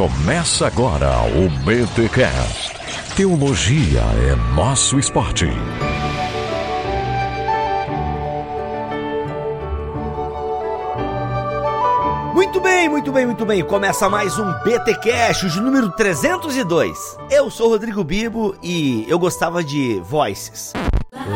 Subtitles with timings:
[0.00, 2.72] Começa agora o BTCast.
[3.14, 5.44] Teologia é nosso esporte.
[12.32, 13.62] Muito bem, muito bem, muito bem.
[13.62, 17.18] Começa mais um BT Cash, de número 302.
[17.30, 20.72] Eu sou Rodrigo Bibo e eu gostava de voices.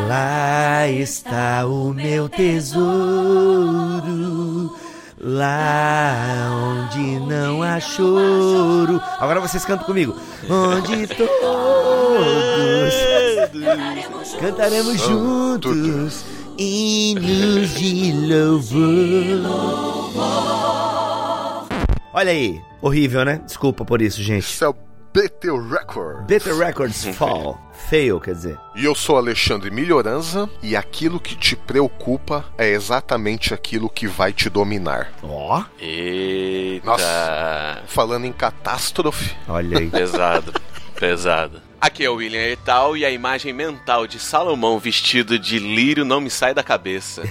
[0.07, 4.34] Lá está o meu tesouro.
[5.17, 9.01] Lá onde não há choro.
[9.17, 10.13] Agora vocês cantam comigo.
[10.49, 11.29] Onde todos
[14.39, 16.25] cantaremos juntos
[16.57, 19.41] hinos de louvor.
[22.13, 23.41] Olha aí, horrível, né?
[23.45, 24.43] Desculpa por isso, gente.
[24.43, 24.73] Isso é
[25.15, 26.25] BT Record.
[26.27, 27.57] BT Records Fall.
[27.89, 28.59] Fail, quer dizer.
[28.75, 34.33] E eu sou Alexandre Melhoranza e aquilo que te preocupa é exatamente aquilo que vai
[34.33, 35.13] te dominar.
[35.23, 36.85] Ó, Eita.
[36.85, 37.83] Nossa.
[37.87, 39.89] Falando em catástrofe, olha aí.
[39.89, 40.51] Pesado,
[40.99, 41.61] pesado.
[41.85, 46.19] Aqui é o William Etal e a imagem mental de Salomão vestido de lírio não
[46.19, 47.21] me sai da cabeça.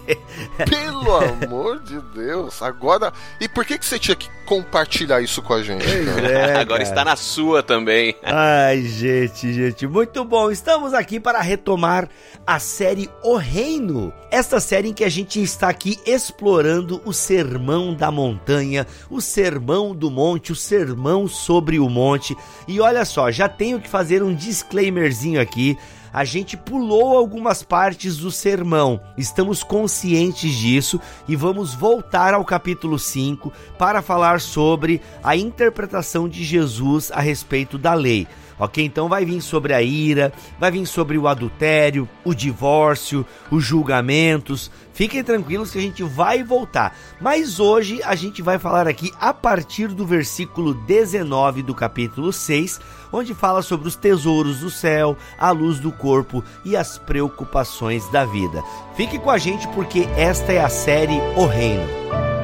[0.66, 3.12] pelo amor de Deus, agora.
[3.38, 5.84] E por que, que você tinha que compartilhar isso com a gente?
[5.86, 6.82] É, Agora cara.
[6.82, 8.16] está na sua também.
[8.22, 10.50] Ai, gente, gente, muito bom.
[10.50, 12.08] Estamos aqui para retomar
[12.46, 14.14] a série O Reino.
[14.30, 19.94] Esta série em que a gente está aqui explorando o sermão da montanha, o sermão
[19.94, 22.34] do monte, o sermão sobre o monte.
[22.66, 25.76] E olha só, já tenho que fazer um disclaimerzinho aqui.
[26.12, 32.98] A gente pulou algumas partes do sermão, estamos conscientes disso e vamos voltar ao capítulo
[32.98, 38.26] 5 para falar sobre a interpretação de Jesus a respeito da lei.
[38.60, 38.84] Ok?
[38.84, 44.70] Então vai vir sobre a ira, vai vir sobre o adultério, o divórcio, os julgamentos.
[44.92, 46.94] Fiquem tranquilos que a gente vai voltar.
[47.20, 52.78] Mas hoje a gente vai falar aqui a partir do versículo 19 do capítulo 6,
[53.10, 58.26] onde fala sobre os tesouros do céu, a luz do corpo e as preocupações da
[58.26, 58.62] vida.
[58.94, 62.39] Fique com a gente porque esta é a série O Reino.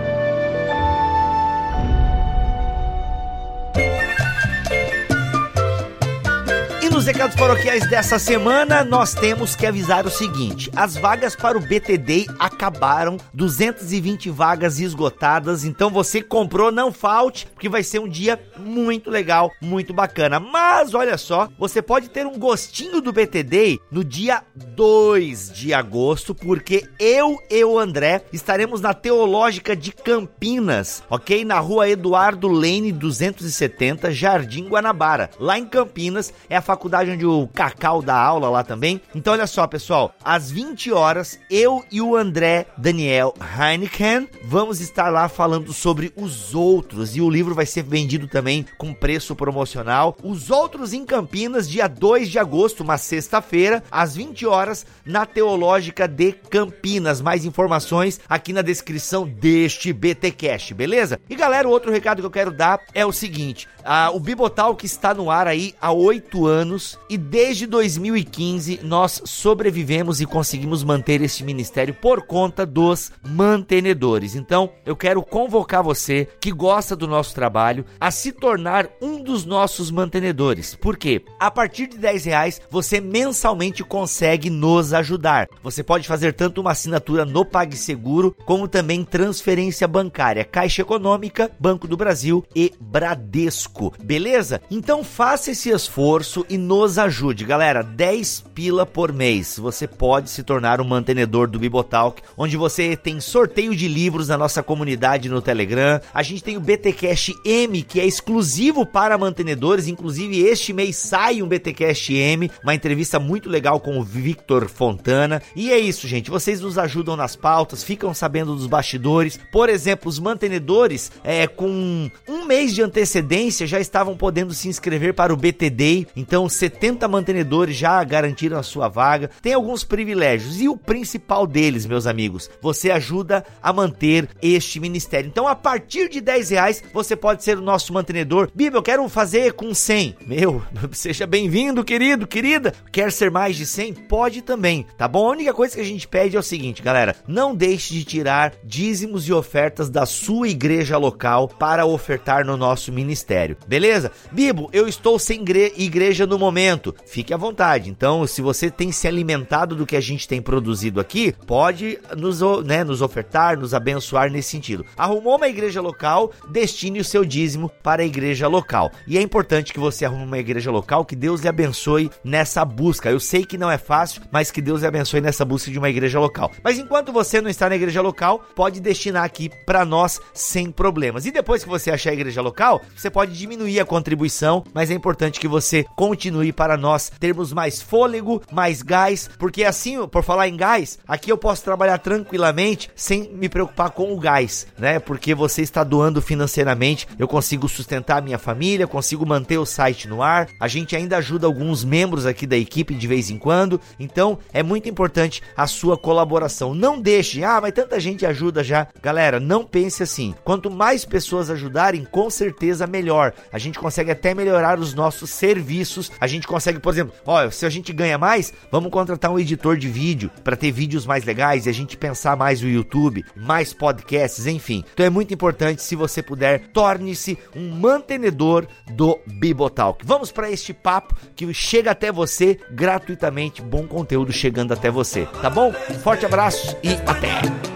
[7.07, 11.97] Recados paroquiais dessa semana, nós temos que avisar o seguinte: as vagas para o BT
[11.99, 15.65] Day acabaram, 220 vagas esgotadas.
[15.65, 20.41] Então você comprou, não falte, porque vai ser um dia muito legal, muito bacana.
[20.41, 25.73] Mas olha só, você pode ter um gostinho do BT Day no dia 2 de
[25.73, 31.45] agosto, porque eu e o André estaremos na Teológica de Campinas, ok?
[31.45, 35.31] Na rua Eduardo Lane 270, Jardim Guanabara.
[35.39, 39.01] Lá em Campinas é a faculdade onde o Cacau dá aula lá também.
[39.15, 45.11] Então olha só, pessoal, às 20 horas, eu e o André Daniel Heineken vamos estar
[45.11, 50.17] lá falando sobre os outros e o livro vai ser vendido também com preço promocional.
[50.23, 56.07] Os outros em Campinas, dia 2 de agosto, uma sexta-feira, às 20 horas, na Teológica
[56.07, 57.21] de Campinas.
[57.21, 61.21] Mais informações aqui na descrição deste BT Cash, beleza?
[61.29, 64.87] E galera, outro recado que eu quero dar é o seguinte: ah, o Bibotal que
[64.87, 71.23] está no ar aí há oito anos e desde 2015 nós sobrevivemos e conseguimos manter
[71.23, 74.35] este ministério por conta dos mantenedores.
[74.35, 79.45] Então eu quero convocar você que gosta do nosso trabalho a se tornar um dos
[79.45, 80.75] nossos mantenedores.
[80.75, 81.23] Por quê?
[81.41, 85.49] A partir de 10 reais você mensalmente consegue nos ajudar.
[85.63, 91.89] Você pode fazer tanto uma assinatura no PagSeguro como também transferência bancária, Caixa Econômica, Banco
[91.89, 93.93] do Brasil e Bradesco.
[94.03, 94.61] Beleza?
[94.71, 97.83] Então faça esse esforço e nos ajude, galera.
[97.83, 99.59] 10 pila por mês.
[99.59, 104.39] Você pode se tornar um mantenedor do Bibotalk, onde você tem sorteio de livros na
[104.39, 106.01] nossa comunidade no Telegram.
[106.13, 109.89] A gente tem o BTcast M, que é exclusivo para mantenedores.
[109.89, 115.43] Inclusive, este mês sai um BTcast M, uma entrevista muito legal com o Victor Fontana.
[115.55, 116.31] E é isso, gente.
[116.31, 119.39] Vocês nos ajudam nas pautas, ficam sabendo dos bastidores.
[119.51, 125.15] Por exemplo, os mantenedores, é, com um mês de antecedência, já estavam podendo se inscrever
[125.15, 126.07] para o BT Day.
[126.17, 129.31] Então, 70 mantenedores já garantiram a sua vaga.
[129.43, 130.61] Tem alguns privilégios.
[130.61, 135.29] E o principal deles, meus amigos, você ajuda a manter este ministério.
[135.29, 138.49] Então, a partir de 10 reais, você pode ser o nosso mantenedor.
[138.55, 140.17] Bíblia, eu quero fazer com 100.
[140.27, 140.63] Meu,
[140.93, 142.73] seja bem-vindo, querido, querida.
[142.91, 143.95] Quer ser mais de 100?
[143.95, 145.27] Pode também, tá bom?
[145.29, 148.53] A única coisa que a gente pede é o seguinte, galera: não deixe de tirar
[148.65, 154.11] dízimos e ofertas da sua igreja local para ofertar no nosso ministério, beleza?
[154.33, 156.46] Bibo, eu estou sem igre- igreja no momento.
[156.51, 157.91] Alimento, fique à vontade.
[157.91, 162.41] Então, se você tem se alimentado do que a gente tem produzido aqui, pode nos,
[162.65, 164.85] né, nos ofertar, nos abençoar nesse sentido.
[164.97, 168.91] Arrumou uma igreja local, destine o seu dízimo para a igreja local.
[169.07, 173.11] E é importante que você arrume uma igreja local, que Deus lhe abençoe nessa busca.
[173.11, 175.89] Eu sei que não é fácil, mas que Deus lhe abençoe nessa busca de uma
[175.89, 176.51] igreja local.
[176.63, 181.27] Mas enquanto você não está na igreja local, pode destinar aqui para nós sem problemas.
[181.27, 184.95] E depois que você achar a igreja local, você pode diminuir a contribuição, mas é
[184.95, 190.49] importante que você continue para nós termos mais fôlego, mais gás, porque assim, por falar
[190.49, 194.99] em gás, aqui eu posso trabalhar tranquilamente sem me preocupar com o gás, né?
[194.99, 200.09] Porque você está doando financeiramente, eu consigo sustentar a minha família, consigo manter o site
[200.09, 200.49] no ar.
[200.61, 204.63] A gente ainda ajuda alguns membros aqui da equipe de vez em quando, então é
[204.63, 206.75] muito importante a sua colaboração.
[206.75, 208.87] Não deixe, ah, mas tanta gente ajuda já.
[209.03, 210.35] Galera, não pense assim.
[210.45, 213.33] Quanto mais pessoas ajudarem, com certeza melhor.
[213.53, 216.11] A gente consegue até melhorar os nossos serviços.
[216.21, 219.77] A gente consegue, por exemplo, olha, se a gente ganha mais, vamos contratar um editor
[219.77, 223.73] de vídeo para ter vídeos mais legais e a gente pensar mais o YouTube, mais
[223.73, 224.85] podcasts, enfim.
[224.93, 230.05] Então é muito importante, se você puder, torne-se um mantenedor do Bibotalk.
[230.05, 235.51] Vamos para este papo que chega até você gratuitamente, bom conteúdo chegando até você, tá
[235.51, 235.73] bom?
[236.03, 237.76] Forte abraço e até!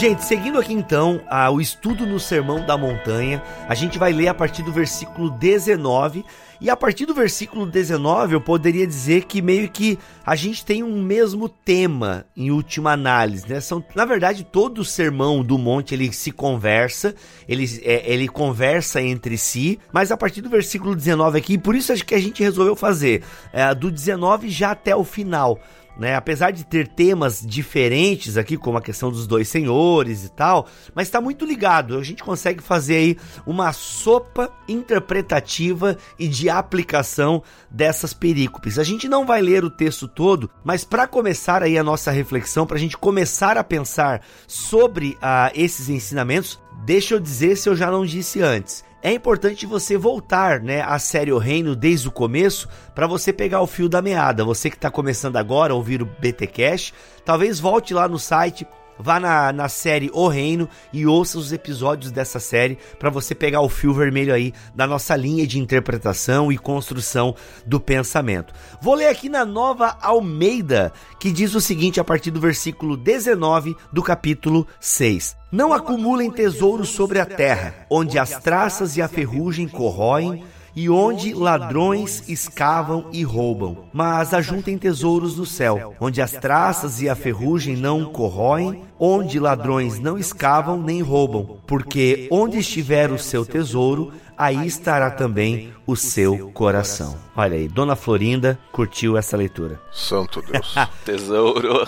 [0.00, 4.28] Gente, seguindo aqui então a, o estudo no Sermão da Montanha, a gente vai ler
[4.28, 6.24] a partir do versículo 19.
[6.58, 10.82] E a partir do versículo 19, eu poderia dizer que meio que a gente tem
[10.82, 13.60] um mesmo tema em última análise, né?
[13.60, 17.14] São, na verdade, todo o sermão do monte ele se conversa,
[17.46, 21.92] ele, é, ele conversa entre si, mas a partir do versículo 19 aqui, por isso
[21.92, 23.22] acho que a gente resolveu fazer
[23.52, 25.60] é, do 19 já até o final
[26.00, 26.16] né?
[26.16, 31.08] Apesar de ter temas diferentes aqui, como a questão dos dois senhores e tal, mas
[31.08, 31.98] está muito ligado.
[31.98, 33.16] A gente consegue fazer aí
[33.46, 38.78] uma sopa interpretativa e de aplicação dessas perícopes.
[38.78, 42.66] A gente não vai ler o texto todo, mas para começar aí a nossa reflexão,
[42.66, 47.76] para a gente começar a pensar sobre uh, esses ensinamentos, deixa eu dizer se eu
[47.76, 52.12] já não disse antes é importante você voltar, né, à série O Reino desde o
[52.12, 54.44] começo, para você pegar o fio da meada.
[54.44, 56.92] Você que está começando agora a ouvir o BT Cash,
[57.24, 58.66] talvez volte lá no site,
[59.00, 63.60] vá na, na série O Reino e ouça os episódios dessa série para você pegar
[63.60, 67.34] o fio vermelho aí da nossa linha de interpretação e construção
[67.66, 68.52] do pensamento.
[68.80, 73.76] Vou ler aqui na nova Almeida, que diz o seguinte a partir do versículo 19
[73.92, 75.36] do capítulo 6.
[75.50, 80.44] Não acumulem tesouros sobre a terra, onde as traças e a ferrugem corroem
[80.80, 83.84] e onde ladrões escavam e roubam.
[83.92, 89.98] Mas ajuntem tesouros no céu, onde as traças e a ferrugem não corroem, onde ladrões
[89.98, 91.58] não escavam nem roubam.
[91.66, 97.18] Porque onde estiver o seu tesouro, aí estará também o seu coração.
[97.36, 99.78] Olha aí, Dona Florinda curtiu essa leitura.
[99.92, 100.74] Santo Deus.
[101.04, 101.86] Tesouro.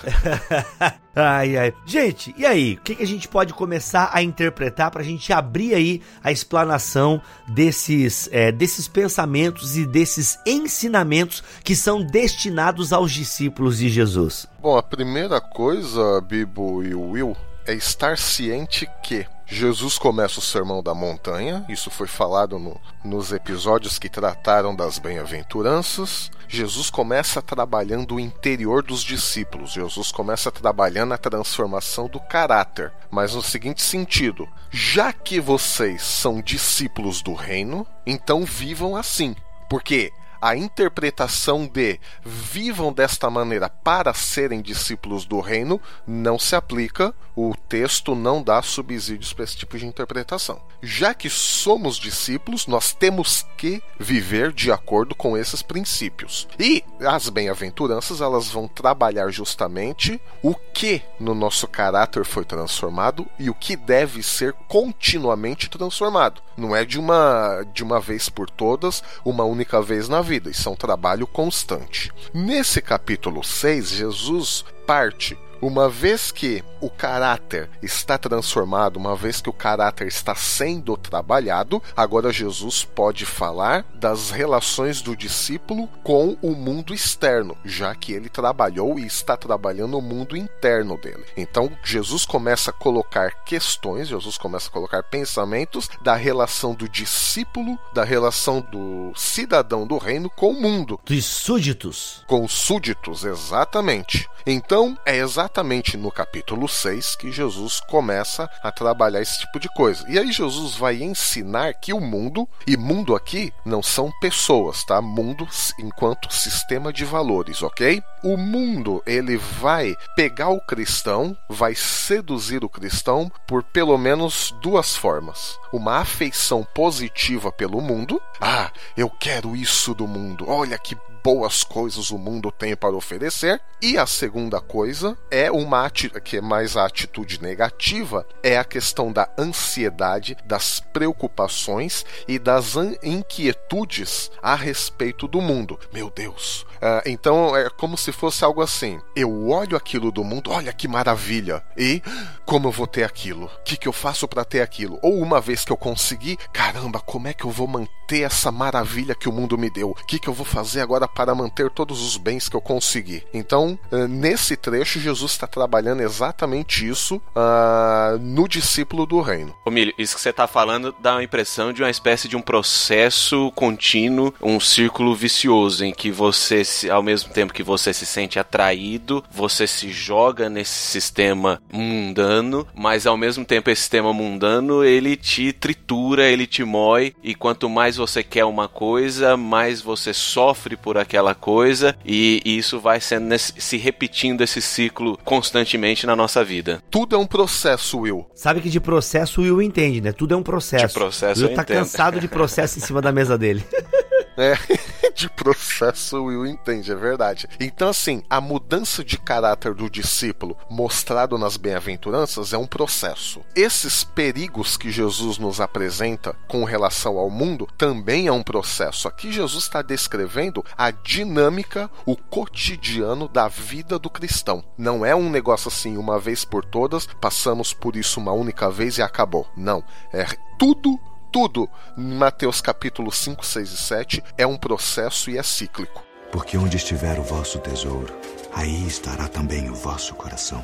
[1.17, 1.75] ai, ai.
[1.87, 2.75] Gente, e aí?
[2.75, 6.31] O que, que a gente pode começar a interpretar para a gente abrir aí a
[6.31, 14.47] explanação desses, é, desses pensamentos e desses ensinamentos que são destinados aos discípulos de Jesus?
[14.61, 17.35] Bom, a primeira coisa, Bibo e Will,
[17.67, 23.33] é estar ciente que Jesus começa o Sermão da Montanha, isso foi falado no, nos
[23.33, 26.31] episódios que trataram das bem-aventuranças.
[26.49, 33.35] Jesus começa trabalhando o interior dos discípulos, Jesus começa trabalhando a transformação do caráter, mas
[33.35, 39.37] no seguinte sentido: já que vocês são discípulos do reino, então vivam assim,
[39.69, 47.15] porque a interpretação de vivam desta maneira para serem discípulos do reino não se aplica,
[47.37, 50.61] o texto não dá subsídios para esse tipo de interpretação.
[50.83, 56.49] Já que somos discípulos, nós temos que viver de acordo com esses princípios.
[56.59, 63.49] E as bem-aventuranças, elas vão trabalhar justamente o que no nosso caráter foi transformado e
[63.49, 66.43] o que deve ser continuamente transformado.
[66.57, 70.49] Não é de uma de uma vez por todas, uma única vez na vida vida,
[70.49, 72.11] isso é um trabalho constante.
[72.33, 79.49] Nesse capítulo 6, Jesus parte uma vez que o caráter está transformado, uma vez que
[79.49, 86.57] o caráter está sendo trabalhado, agora Jesus pode falar das relações do discípulo com o
[86.57, 91.25] mundo externo, já que ele trabalhou e está trabalhando o mundo interno dele.
[91.37, 97.79] Então, Jesus começa a colocar questões, Jesus começa a colocar pensamentos da relação do discípulo,
[97.95, 100.99] da relação do cidadão do reino com o mundo.
[101.05, 102.25] Dos súditos.
[102.27, 104.29] Com os súditos, exatamente.
[104.45, 105.52] Então, é exatamente
[105.99, 110.03] no capítulo 6 que Jesus começa a trabalhar esse tipo de coisa.
[110.09, 115.03] E aí Jesus vai ensinar que o mundo, e mundo aqui não são pessoas, tá?
[115.03, 115.47] Mundo
[115.79, 118.03] enquanto sistema de valores, ok?
[118.25, 124.97] O mundo, ele vai pegar o cristão, vai seduzir o cristão por pelo menos duas
[124.97, 125.59] formas.
[125.73, 128.23] Uma afeição positiva pelo mundo.
[128.41, 130.47] Ah, eu quero isso do mundo.
[130.49, 133.61] Olha que boas coisas o mundo tem para oferecer.
[133.81, 139.13] E a segunda coisa é uma que é mais a atitude negativa, é a questão
[139.13, 145.79] da ansiedade, das preocupações e das inquietudes a respeito do mundo.
[145.93, 146.65] Meu Deus.
[146.83, 149.01] Uh, então é como se fosse algo assim.
[149.15, 151.63] Eu olho aquilo do mundo, olha que maravilha.
[151.77, 152.03] E
[152.45, 153.47] como eu vou ter aquilo?
[153.47, 154.99] O que, que eu faço para ter aquilo?
[155.01, 159.15] Ou uma vez que eu conseguir, caramba, como é que eu vou manter essa maravilha
[159.15, 159.91] que o mundo me deu?
[159.91, 163.23] O que, que eu vou fazer agora para manter todos os bens que eu consegui.
[163.33, 169.55] Então, uh, nesse trecho, Jesus está trabalhando exatamente isso uh, no discípulo do reino.
[169.65, 172.41] Ô Milho, isso que você está falando dá uma impressão de uma espécie de um
[172.41, 178.39] processo contínuo, um círculo vicioso, em que você, ao mesmo tempo que você se sente
[178.39, 185.17] atraído, você se joga nesse sistema mundano, mas ao mesmo tempo esse sistema mundano ele
[185.17, 190.77] te tritura, ele te mói, e quanto mais você quer uma coisa, mais você sofre
[190.77, 196.17] por aquela coisa e, e isso vai sendo nesse, se repetindo esse ciclo constantemente na
[196.17, 196.83] nossa vida.
[196.91, 198.27] Tudo é um processo, Will.
[198.35, 200.13] Sabe que de processo o Will entende, né?
[200.13, 200.87] Tudo é um processo.
[200.87, 201.79] De processo Will eu tá entendo.
[201.79, 203.65] cansado de processo em cima da mesa dele.
[204.37, 204.55] É,
[205.15, 207.49] de processo Will entende, é verdade.
[207.61, 213.41] Então, assim, a mudança de caráter do discípulo mostrado nas bem-aventuranças é um processo.
[213.55, 219.09] Esses perigos que Jesus nos apresenta com relação ao mundo também é um processo.
[219.09, 224.65] Aqui Jesus está descrevendo a dinâmica, o cotidiano da vida do cristão.
[224.77, 228.99] Não é um negócio assim, uma vez por todas, passamos por isso uma única vez
[228.99, 229.47] e acabou.
[229.57, 229.85] Não.
[230.13, 230.25] É
[230.59, 230.99] tudo
[231.33, 236.05] tudo em Mateus capítulo 5, 6 e 7 é um processo e é cíclico.
[236.31, 238.15] Porque onde estiver o vosso tesouro,
[238.53, 240.63] aí estará também o vosso coração.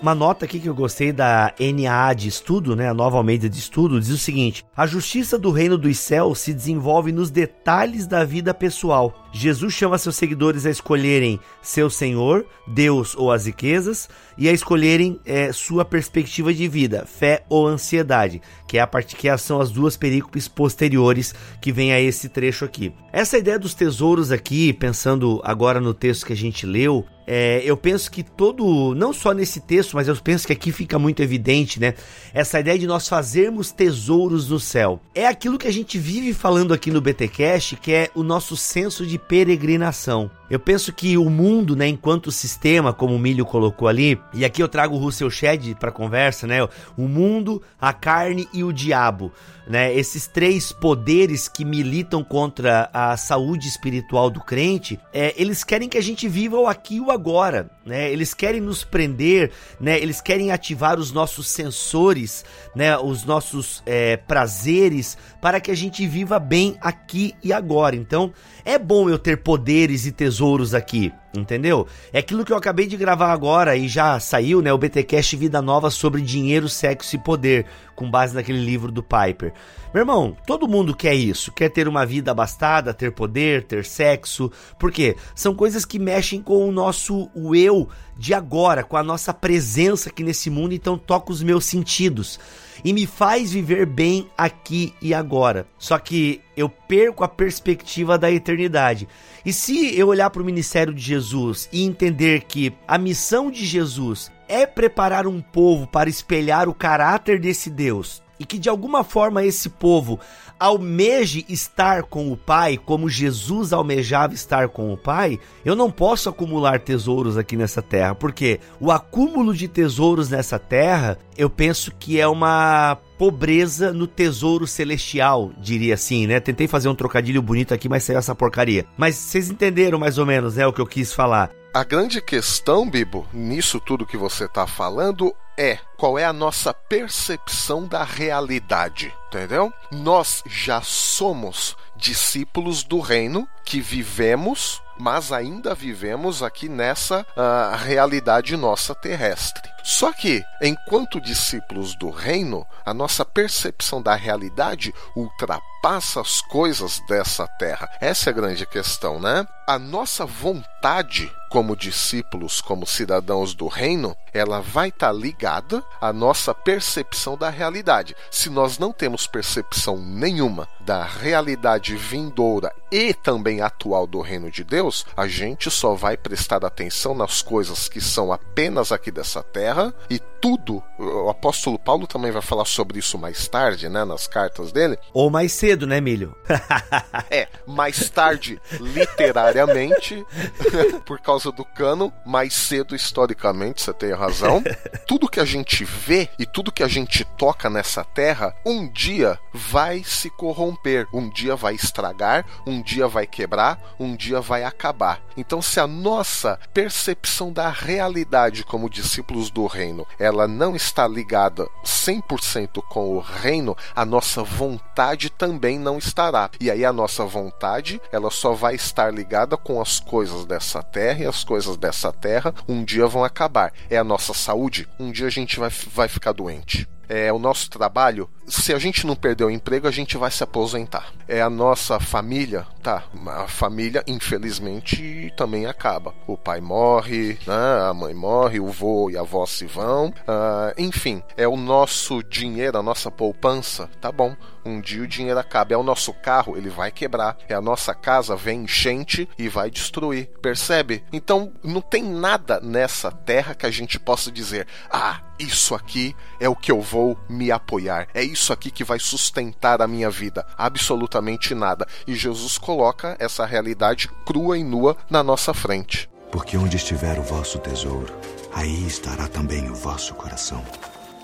[0.00, 3.58] Uma nota aqui que eu gostei da NA de estudo, né, a nova Almeida de
[3.58, 8.24] estudo, diz o seguinte: a justiça do reino dos céus se desenvolve nos detalhes da
[8.24, 9.26] vida pessoal.
[9.32, 15.18] Jesus chama seus seguidores a escolherem seu Senhor, Deus ou as riquezas, e a escolherem
[15.26, 19.72] é, sua perspectiva de vida, fé ou ansiedade, que é a parte que são as
[19.72, 22.92] duas perícopes posteriores que vem a esse trecho aqui.
[23.12, 27.76] Essa ideia dos tesouros aqui, pensando agora no texto que a gente leu, é, eu
[27.76, 31.78] penso que todo, não só nesse texto, mas eu penso que aqui fica muito evidente,
[31.78, 31.92] né?
[32.32, 34.98] Essa ideia de nós fazermos tesouros no céu.
[35.14, 39.04] É aquilo que a gente vive falando aqui no BTcast, que é o nosso senso
[39.04, 40.30] de peregrinação.
[40.50, 44.62] Eu penso que o mundo, né, enquanto sistema, como o Milho colocou ali, e aqui
[44.62, 46.66] eu trago o Russell Shedd para conversa, né?
[46.96, 49.30] O mundo, a carne e o diabo,
[49.68, 49.94] né?
[49.94, 55.98] Esses três poderes que militam contra a saúde espiritual do crente, é, eles querem que
[55.98, 58.10] a gente viva o aqui e o agora, né?
[58.10, 59.98] Eles querem nos prender, né?
[59.98, 62.96] Eles querem ativar os nossos sensores, né?
[62.96, 67.94] Os nossos é, prazeres para que a gente viva bem aqui e agora.
[67.94, 68.32] Então,
[68.68, 71.86] é bom eu ter poderes e tesouros aqui, entendeu?
[72.12, 74.70] É aquilo que eu acabei de gravar agora e já saiu, né?
[74.70, 77.64] O BTcast Vida Nova sobre dinheiro, sexo e poder,
[77.96, 79.54] com base naquele livro do Piper.
[79.94, 84.52] Meu irmão, todo mundo quer isso, quer ter uma vida abastada, ter poder, ter sexo,
[84.78, 89.32] porque são coisas que mexem com o nosso o eu de agora, com a nossa
[89.32, 92.38] presença aqui nesse mundo, então toca os meus sentidos
[92.84, 95.66] e me faz viver bem aqui e agora.
[95.78, 99.08] Só que eu perco a perspectiva da eternidade.
[99.44, 103.64] E se eu olhar para o ministério de Jesus e entender que a missão de
[103.64, 109.04] Jesus é preparar um povo para espelhar o caráter desse Deus, e que de alguma
[109.04, 110.18] forma esse povo
[110.58, 116.28] almeje estar com o Pai, como Jesus almejava estar com o Pai, eu não posso
[116.28, 122.20] acumular tesouros aqui nessa terra, porque o acúmulo de tesouros nessa terra, eu penso que
[122.20, 126.38] é uma pobreza no tesouro celestial, diria assim, né?
[126.38, 128.86] Tentei fazer um trocadilho bonito aqui, mas saiu essa porcaria.
[128.96, 131.50] Mas vocês entenderam mais ou menos, né, o que eu quis falar.
[131.74, 136.72] A grande questão, Bibo, nisso tudo que você está falando é qual é a nossa
[136.72, 139.72] percepção da realidade, entendeu?
[139.90, 148.56] Nós já somos discípulos do reino que vivemos, mas ainda vivemos aqui nessa uh, realidade
[148.56, 149.68] nossa terrestre.
[149.82, 157.46] Só que, enquanto discípulos do reino, a nossa percepção da realidade ultrapassa as coisas dessa
[157.58, 157.88] terra.
[158.00, 159.46] Essa é a grande questão, né?
[159.66, 166.12] A nossa vontade como discípulos, como cidadãos do reino, ela vai estar tá ligada à
[166.12, 168.14] nossa percepção da realidade.
[168.30, 174.62] Se nós não temos percepção nenhuma da realidade vindoura e também atual do reino de
[174.62, 179.94] Deus, a gente só vai prestar atenção nas coisas que são apenas aqui dessa terra
[180.10, 180.82] e tudo.
[180.98, 184.98] O apóstolo Paulo também vai falar sobre isso mais tarde, né, nas cartas dele.
[185.12, 186.36] Ou mais cedo, né, Milho?
[187.30, 190.24] é, mais tarde, literariamente,
[191.06, 194.62] por causa do cano, mais cedo historicamente, você tem razão.
[195.06, 199.38] Tudo que a gente vê e tudo que a gente toca nessa terra, um dia
[199.52, 205.20] vai se corromper, um dia vai estragar, um dia vai quebrar, um dia vai acabar.
[205.36, 211.66] Então, se a nossa percepção da realidade como discípulos do reino, ela não está ligada
[211.84, 216.50] 100% com o reino, a nossa vontade também não estará.
[216.60, 221.24] E aí a nossa vontade, ela só vai estar ligada com as coisas dessa terra
[221.24, 223.72] e as coisas dessa terra um dia vão acabar.
[223.88, 227.70] É a nossa saúde, um dia a gente vai, vai ficar doente é o nosso
[227.70, 231.10] trabalho, se a gente não perder o emprego, a gente vai se aposentar.
[231.26, 233.04] É a nossa família, tá?
[233.26, 236.14] A família, infelizmente, também acaba.
[236.26, 237.88] O pai morre, né?
[237.88, 240.08] a mãe morre, o vô e a avó se vão.
[240.08, 244.34] Uh, enfim, é o nosso dinheiro, a nossa poupança, tá bom.
[244.64, 245.74] Um dia o dinheiro acaba.
[245.74, 247.36] É o nosso carro, ele vai quebrar.
[247.46, 250.30] É a nossa casa, vem enchente e vai destruir.
[250.40, 251.04] Percebe?
[251.12, 256.48] Então, não tem nada nessa terra que a gente possa dizer: ah, isso aqui é
[256.48, 258.08] o que eu vou me apoiar.
[258.12, 260.46] É isso aqui que vai sustentar a minha vida.
[260.56, 261.86] Absolutamente nada.
[262.06, 262.77] E Jesus coloca
[263.18, 266.08] essa realidade crua e nua na nossa frente.
[266.30, 268.12] Porque onde estiver o vosso tesouro,
[268.52, 270.62] aí estará também o vosso coração.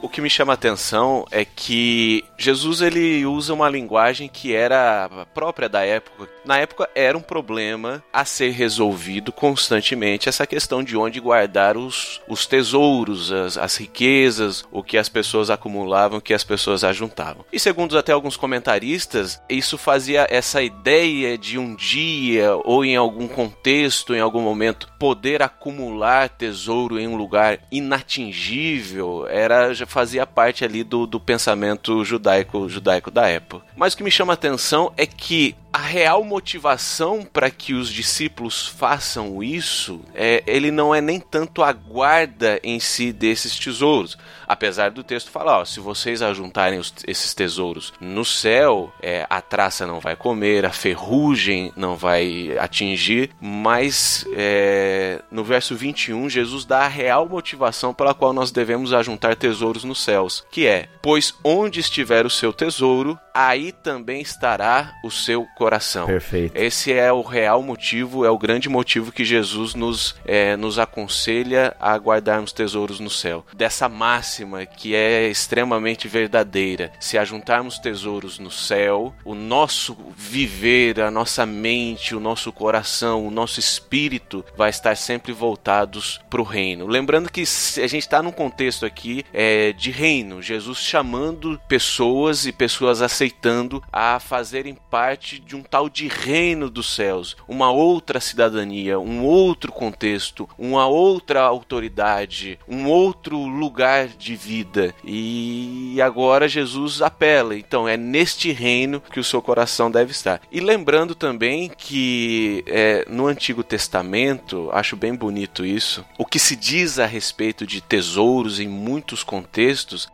[0.04, 5.08] O que me chama a atenção é que Jesus ele usa uma linguagem que era
[5.32, 6.28] própria da época.
[6.44, 12.20] Na época era um problema a ser resolvido constantemente essa questão de onde guardar os,
[12.28, 17.42] os tesouros, as, as riquezas, o que as pessoas acumulavam, o que as pessoas ajuntavam.
[17.50, 23.26] E segundo até alguns comentaristas, isso fazia essa ideia de um dia ou em algum
[23.26, 30.82] contexto, em algum momento, poder acumular tesouro em um lugar inatingível era fazia parte ali
[30.82, 33.64] do, do pensamento judaico judaico da época.
[33.76, 37.88] Mas o que me chama a atenção é que a real motivação para que os
[37.88, 44.16] discípulos façam isso, é, ele não é nem tanto a guarda em si desses tesouros.
[44.46, 49.40] Apesar do texto falar, ó, se vocês ajuntarem os, esses tesouros no céu, é, a
[49.40, 56.64] traça não vai comer, a ferrugem não vai atingir, mas é, no verso 21, Jesus
[56.64, 61.34] dá a real motivação pela qual nós devemos ajuntar tesouros nos céus, que é, pois
[61.42, 66.06] onde estiver o seu tesouro, aí também estará o seu coração.
[66.06, 66.56] Perfeito.
[66.56, 71.74] Esse é o real motivo, é o grande motivo que Jesus nos, é, nos aconselha
[71.80, 73.44] a guardarmos tesouros no céu.
[73.52, 76.92] Dessa máxima que é extremamente verdadeira.
[77.00, 83.30] Se ajuntarmos tesouros no céu, o nosso viver, a nossa mente, o nosso coração, o
[83.30, 86.86] nosso espírito vai estar sempre voltados para o reino.
[86.86, 92.52] Lembrando que a gente está num contexto aqui é, de reino, Jesus chamando pessoas e
[92.52, 98.98] pessoas aceitando a fazerem parte de um tal de reino dos céus, uma outra cidadania,
[98.98, 104.94] um outro contexto, uma outra autoridade, um outro lugar de vida.
[105.04, 110.40] E agora Jesus apela, então é neste reino que o seu coração deve estar.
[110.50, 116.56] E lembrando também que é, no Antigo Testamento, acho bem bonito isso, o que se
[116.56, 119.53] diz a respeito de tesouros em muitos contextos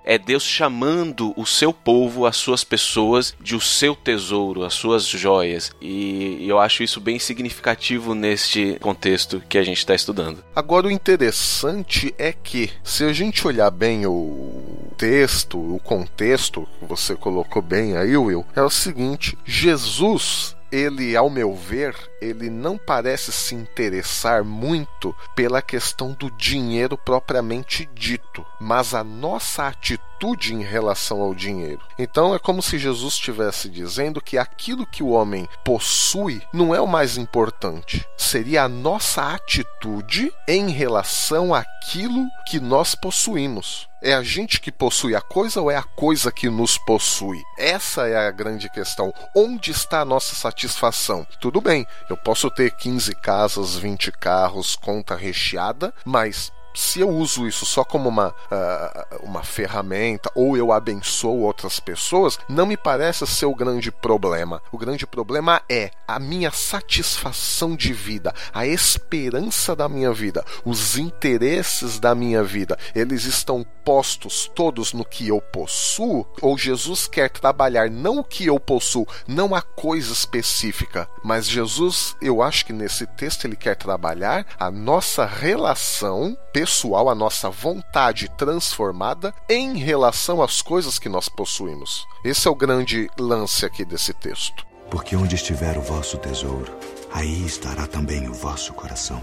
[0.05, 5.07] é Deus chamando o seu povo, as suas pessoas de o seu tesouro, as suas
[5.07, 5.73] joias.
[5.81, 10.45] E eu acho isso bem significativo neste contexto que a gente está estudando.
[10.55, 16.87] Agora, o interessante é que, se a gente olhar bem o texto, o contexto que
[16.87, 22.79] você colocou bem aí, Will, é o seguinte: Jesus ele, ao meu ver, ele não
[22.79, 30.55] parece se interessar muito pela questão do dinheiro propriamente dito, mas a nossa atitude atitude
[30.55, 31.81] em relação ao dinheiro.
[31.99, 36.81] Então é como se Jesus estivesse dizendo que aquilo que o homem possui não é
[36.81, 43.89] o mais importante, seria a nossa atitude em relação àquilo que nós possuímos.
[44.03, 47.39] É a gente que possui a coisa ou é a coisa que nos possui?
[47.59, 49.13] Essa é a grande questão.
[49.37, 51.27] Onde está a nossa satisfação?
[51.39, 57.47] Tudo bem, eu posso ter 15 casas, 20 carros, conta recheada, mas se eu uso
[57.47, 63.27] isso só como uma, uh, uma ferramenta ou eu abençoo outras pessoas, não me parece
[63.27, 64.63] ser o grande problema.
[64.73, 70.97] O grande problema é a minha satisfação de vida, a esperança da minha vida, os
[70.99, 72.79] interesses da minha vida.
[72.95, 76.27] Eles estão postos todos no que eu possuo?
[76.41, 82.17] Ou Jesus quer trabalhar não o que eu possuo, não a coisa específica, mas Jesus,
[82.21, 86.70] eu acho que nesse texto ele quer trabalhar a nossa relação pessoal,
[87.09, 92.07] a nossa vontade transformada em relação às coisas que nós possuímos.
[92.25, 94.65] Esse é o grande lance aqui desse texto.
[94.91, 96.73] Porque onde estiver o vosso tesouro,
[97.13, 99.21] aí estará também o vosso coração.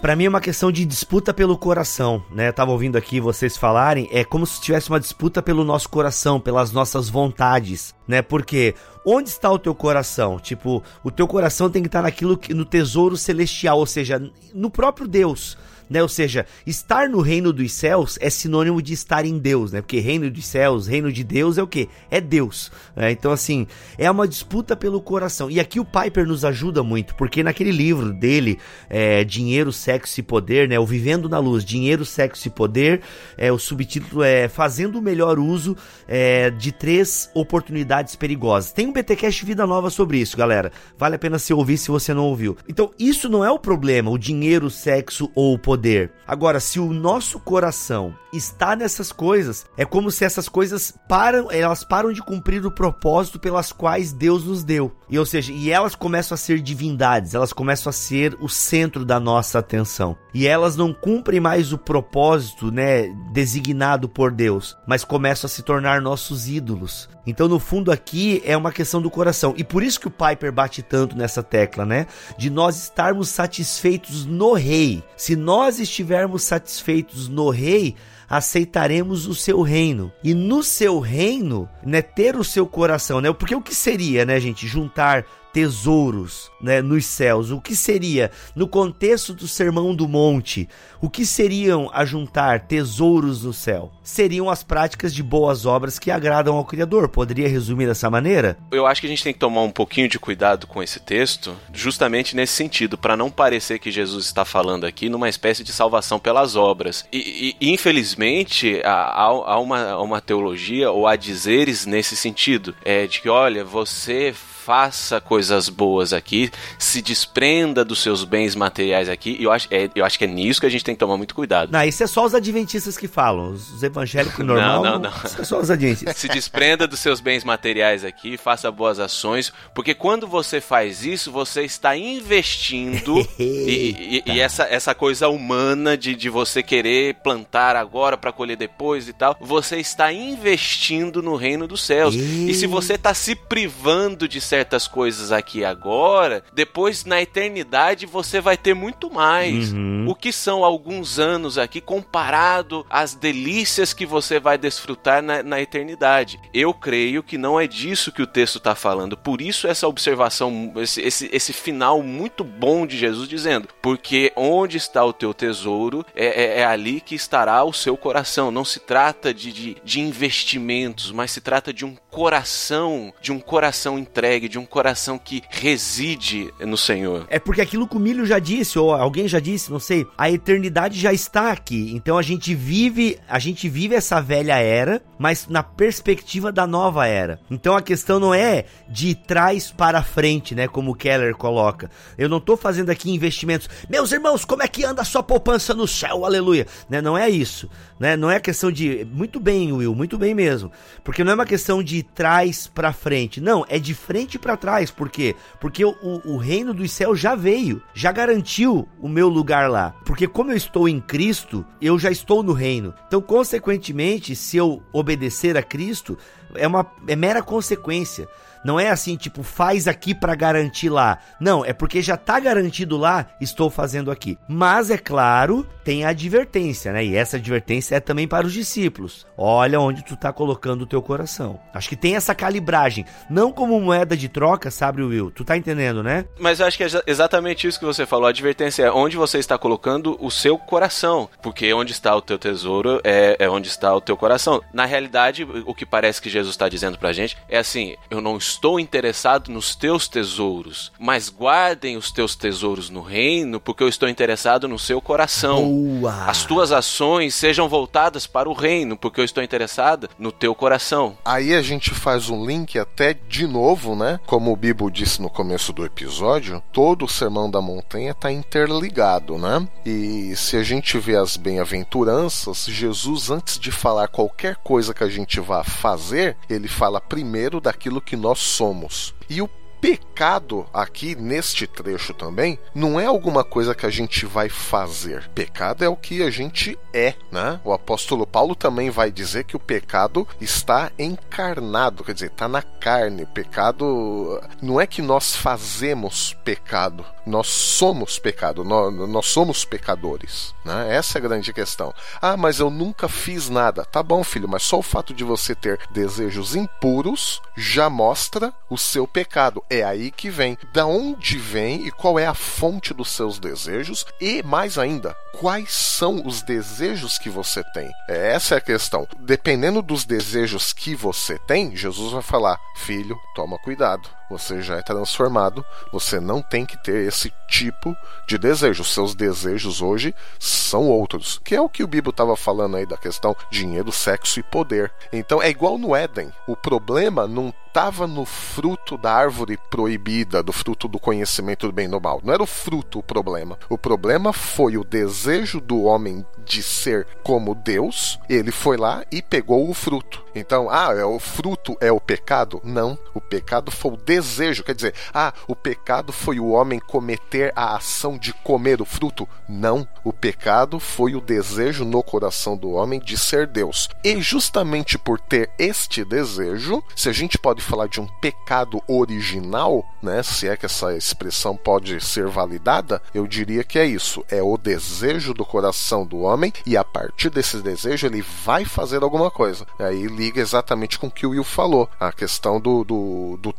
[0.00, 2.48] Para mim é uma questão de disputa pelo coração, né?
[2.48, 6.38] Eu tava ouvindo aqui vocês falarem, é como se tivesse uma disputa pelo nosso coração,
[6.38, 8.22] pelas nossas vontades, né?
[8.22, 10.38] Porque onde está o teu coração?
[10.38, 14.22] Tipo, o teu coração tem que estar naquilo que no tesouro celestial, ou seja,
[14.54, 16.02] no próprio Deus né?
[16.02, 19.80] Ou seja, estar no reino dos céus é sinônimo de estar em Deus, né?
[19.80, 21.88] Porque reino dos céus, reino de Deus é o que?
[22.10, 22.70] É Deus.
[22.94, 23.10] Né?
[23.10, 25.50] Então, assim, é uma disputa pelo coração.
[25.50, 30.22] E aqui o Piper nos ajuda muito, porque naquele livro dele, é, Dinheiro, Sexo e
[30.22, 30.78] Poder, né?
[30.78, 33.00] O Vivendo na Luz, Dinheiro, Sexo e Poder,
[33.36, 38.72] é, o subtítulo é Fazendo o Melhor Uso é, de Três Oportunidades Perigosas.
[38.72, 40.70] Tem um BTcast Vida Nova sobre isso, galera.
[40.96, 42.56] Vale a pena se ouvir se você não ouviu.
[42.68, 46.10] Então, isso não é o problema, o dinheiro, o sexo ou o poder poder.
[46.26, 51.84] Agora, se o nosso coração está nessas coisas, é como se essas coisas param, elas
[51.84, 54.92] param de cumprir o propósito pelas quais Deus nos deu.
[55.08, 59.04] E ou seja, e elas começam a ser divindades, elas começam a ser o centro
[59.04, 60.16] da nossa atenção.
[60.34, 65.62] E elas não cumprem mais o propósito, né, designado por Deus, mas começam a se
[65.62, 67.08] tornar nossos ídolos.
[67.26, 69.52] Então, no fundo aqui é uma questão do coração.
[69.54, 72.06] E por isso que o Piper bate tanto nessa tecla, né?
[72.38, 75.04] De nós estarmos satisfeitos no rei.
[75.14, 77.94] Se nós estivermos satisfeitos no rei,
[78.28, 80.12] aceitaremos o seu reino.
[80.22, 83.32] E no seu reino, né, ter o seu coração, né?
[83.32, 85.24] Porque o que seria, né, gente, juntar
[85.58, 87.50] tesouros né, nos céus.
[87.50, 90.68] O que seria, no contexto do Sermão do Monte,
[91.00, 93.90] o que seriam a juntar tesouros no céu?
[94.04, 97.08] Seriam as práticas de boas obras que agradam ao Criador.
[97.08, 98.56] Poderia resumir dessa maneira?
[98.70, 101.56] Eu acho que a gente tem que tomar um pouquinho de cuidado com esse texto,
[101.72, 106.20] justamente nesse sentido, para não parecer que Jesus está falando aqui numa espécie de salvação
[106.20, 107.04] pelas obras.
[107.12, 113.20] E, e infelizmente, há, há, uma, uma teologia ou há dizeres nesse sentido, é de
[113.20, 114.32] que, olha, você
[114.68, 119.34] faça coisas boas aqui, se desprenda dos seus bens materiais aqui.
[119.40, 121.16] E eu acho, é, eu acho que é nisso que a gente tem que tomar
[121.16, 121.72] muito cuidado.
[121.72, 123.52] Não, isso é só os adventistas que falam.
[123.52, 124.74] Os evangélicos normais.
[124.74, 125.12] não, não, não.
[125.24, 126.18] Isso é só os adventistas.
[126.18, 131.32] se desprenda dos seus bens materiais aqui, faça boas ações, porque quando você faz isso,
[131.32, 137.74] você está investindo e, e, e, essa, essa coisa humana de, de você querer plantar
[137.74, 142.14] agora para colher depois e tal, você está investindo no reino dos céus.
[142.14, 148.06] E se você está se privando de certas certas coisas aqui agora, depois na eternidade
[148.06, 149.72] você vai ter muito mais.
[149.72, 150.06] Uhum.
[150.08, 155.60] O que são alguns anos aqui comparado às delícias que você vai desfrutar na, na
[155.60, 156.40] eternidade?
[156.52, 159.16] Eu creio que não é disso que o texto está falando.
[159.16, 164.76] Por isso essa observação, esse, esse, esse, final muito bom de Jesus dizendo, porque onde
[164.76, 168.50] está o teu tesouro, é, é, é ali que estará o seu coração.
[168.50, 173.38] Não se trata de, de, de investimentos, mas se trata de um coração, de um
[173.38, 177.26] coração entregue de um coração que reside no Senhor.
[177.28, 180.30] É porque aquilo que o Milho já disse, ou alguém já disse, não sei, a
[180.30, 181.92] eternidade já está aqui.
[181.94, 187.06] Então a gente vive, a gente vive essa velha era, mas na perspectiva da nova
[187.06, 187.40] era.
[187.50, 191.90] Então a questão não é de trás para frente, né, como o Keller coloca.
[192.16, 193.68] Eu não estou fazendo aqui investimentos.
[193.88, 196.24] Meus irmãos, como é que anda a sua poupança no céu?
[196.24, 196.66] Aleluia.
[196.88, 197.00] Né?
[197.00, 197.68] Não é isso,
[197.98, 198.16] né?
[198.16, 200.72] Não é questão de muito bem, Will, muito bem mesmo.
[201.04, 203.40] Porque não é uma questão de trás para frente.
[203.40, 204.90] Não, é de frente para trás.
[204.90, 205.36] Por quê?
[205.60, 205.94] Porque o,
[206.24, 209.94] o, reino dos céus já veio, já garantiu o meu lugar lá.
[210.04, 212.94] Porque como eu estou em Cristo, eu já estou no reino.
[213.06, 216.18] Então, consequentemente, se eu obedecer a Cristo,
[216.54, 218.28] é uma é mera consequência.
[218.64, 221.18] Não é assim, tipo, faz aqui para garantir lá.
[221.40, 224.38] Não, é porque já tá garantido lá, estou fazendo aqui.
[224.48, 227.04] Mas é claro, tem a advertência, né?
[227.04, 229.26] E essa advertência é também para os discípulos.
[229.36, 231.58] Olha onde tu tá colocando o teu coração.
[231.72, 235.30] Acho que tem essa calibragem, não como moeda de troca, sabe, Will?
[235.30, 236.24] Tu tá entendendo, né?
[236.38, 238.26] Mas eu acho que é exatamente isso que você falou.
[238.26, 241.28] A advertência é onde você está colocando o seu coração.
[241.42, 244.60] Porque onde está o teu tesouro é, é onde está o teu coração.
[244.72, 248.36] Na realidade, o que parece que Jesus está dizendo pra gente é assim: eu não
[248.36, 248.47] estou
[248.80, 254.68] interessado nos teus tesouros, mas guardem os teus tesouros no reino, porque eu estou interessado
[254.68, 255.64] no seu coração.
[255.64, 256.24] Boa.
[256.24, 261.16] As tuas ações sejam voltadas para o reino, porque eu estou interessada no teu coração.
[261.24, 264.20] Aí a gente faz um link até de novo, né?
[264.26, 269.38] Como o Bibo disse no começo do episódio, todo o Sermão da Montanha está interligado,
[269.38, 269.66] né?
[269.84, 275.08] E se a gente vê as bem-aventuranças, Jesus, antes de falar qualquer coisa que a
[275.08, 279.14] gente vá fazer, ele fala primeiro daquilo que nós somos.
[279.28, 279.48] E o
[279.80, 285.28] pecado aqui neste trecho também não é alguma coisa que a gente vai fazer.
[285.30, 287.60] Pecado é o que a gente é, né?
[287.64, 292.62] O apóstolo Paulo também vai dizer que o pecado está encarnado, quer dizer, está na
[292.62, 293.26] carne.
[293.26, 300.94] Pecado não é que nós fazemos pecado, nós somos pecado, nós, nós somos pecadores, né?
[300.94, 301.94] Essa é a grande questão.
[302.20, 303.84] Ah, mas eu nunca fiz nada.
[303.84, 308.76] Tá bom, filho, mas só o fato de você ter desejos impuros já mostra o
[308.76, 310.56] seu pecado é aí que vem.
[310.72, 314.04] Da onde vem e qual é a fonte dos seus desejos?
[314.20, 317.90] E mais ainda, quais são os desejos que você tem?
[318.08, 319.06] É, essa é a questão.
[319.20, 324.17] Dependendo dos desejos que você tem, Jesus vai falar: filho, toma cuidado.
[324.30, 328.84] Você já é transformado, você não tem que ter esse tipo de desejo.
[328.84, 332.96] Seus desejos hoje são outros, que é o que o Bíblia estava falando aí da
[332.96, 334.92] questão dinheiro, sexo e poder.
[335.12, 336.30] Então é igual no Éden.
[336.46, 341.86] O problema não estava no fruto da árvore proibida, do fruto do conhecimento do bem
[341.86, 342.20] e do mal.
[342.24, 343.58] Não era o fruto o problema.
[343.68, 348.18] O problema foi o desejo do homem de ser como Deus.
[348.28, 350.24] Ele foi lá e pegou o fruto.
[350.34, 352.60] Então, ah, é o fruto é o pecado?
[352.64, 352.98] Não.
[353.14, 354.17] O pecado foi o desejo.
[354.62, 359.28] Quer dizer, ah, o pecado foi o homem cometer a ação de comer o fruto?
[359.48, 359.86] Não.
[360.04, 363.88] O pecado foi o desejo no coração do homem de ser Deus.
[364.02, 369.84] E justamente por ter este desejo, se a gente pode falar de um pecado original,
[370.02, 374.24] né, se é que essa expressão pode ser validada, eu diria que é isso.
[374.28, 379.02] É o desejo do coração do homem e a partir desse desejo ele vai fazer
[379.02, 379.66] alguma coisa.
[379.78, 383.52] Aí liga exatamente com o que o Will falou, a questão do, do, do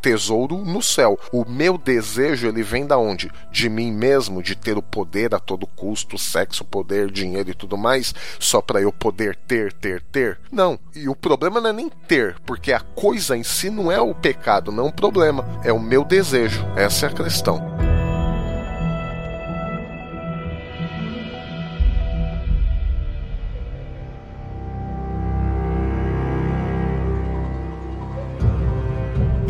[0.58, 1.20] no céu.
[1.32, 3.32] O meu desejo ele vem da onde?
[3.52, 7.78] De mim mesmo, de ter o poder a todo custo, sexo, poder, dinheiro e tudo
[7.78, 10.40] mais, só para eu poder ter, ter, ter.
[10.52, 10.80] Não.
[10.96, 14.14] E o problema não é nem ter, porque a coisa em si não é o
[14.14, 16.66] pecado, não é um problema, é o meu desejo.
[16.76, 17.89] Essa é a questão.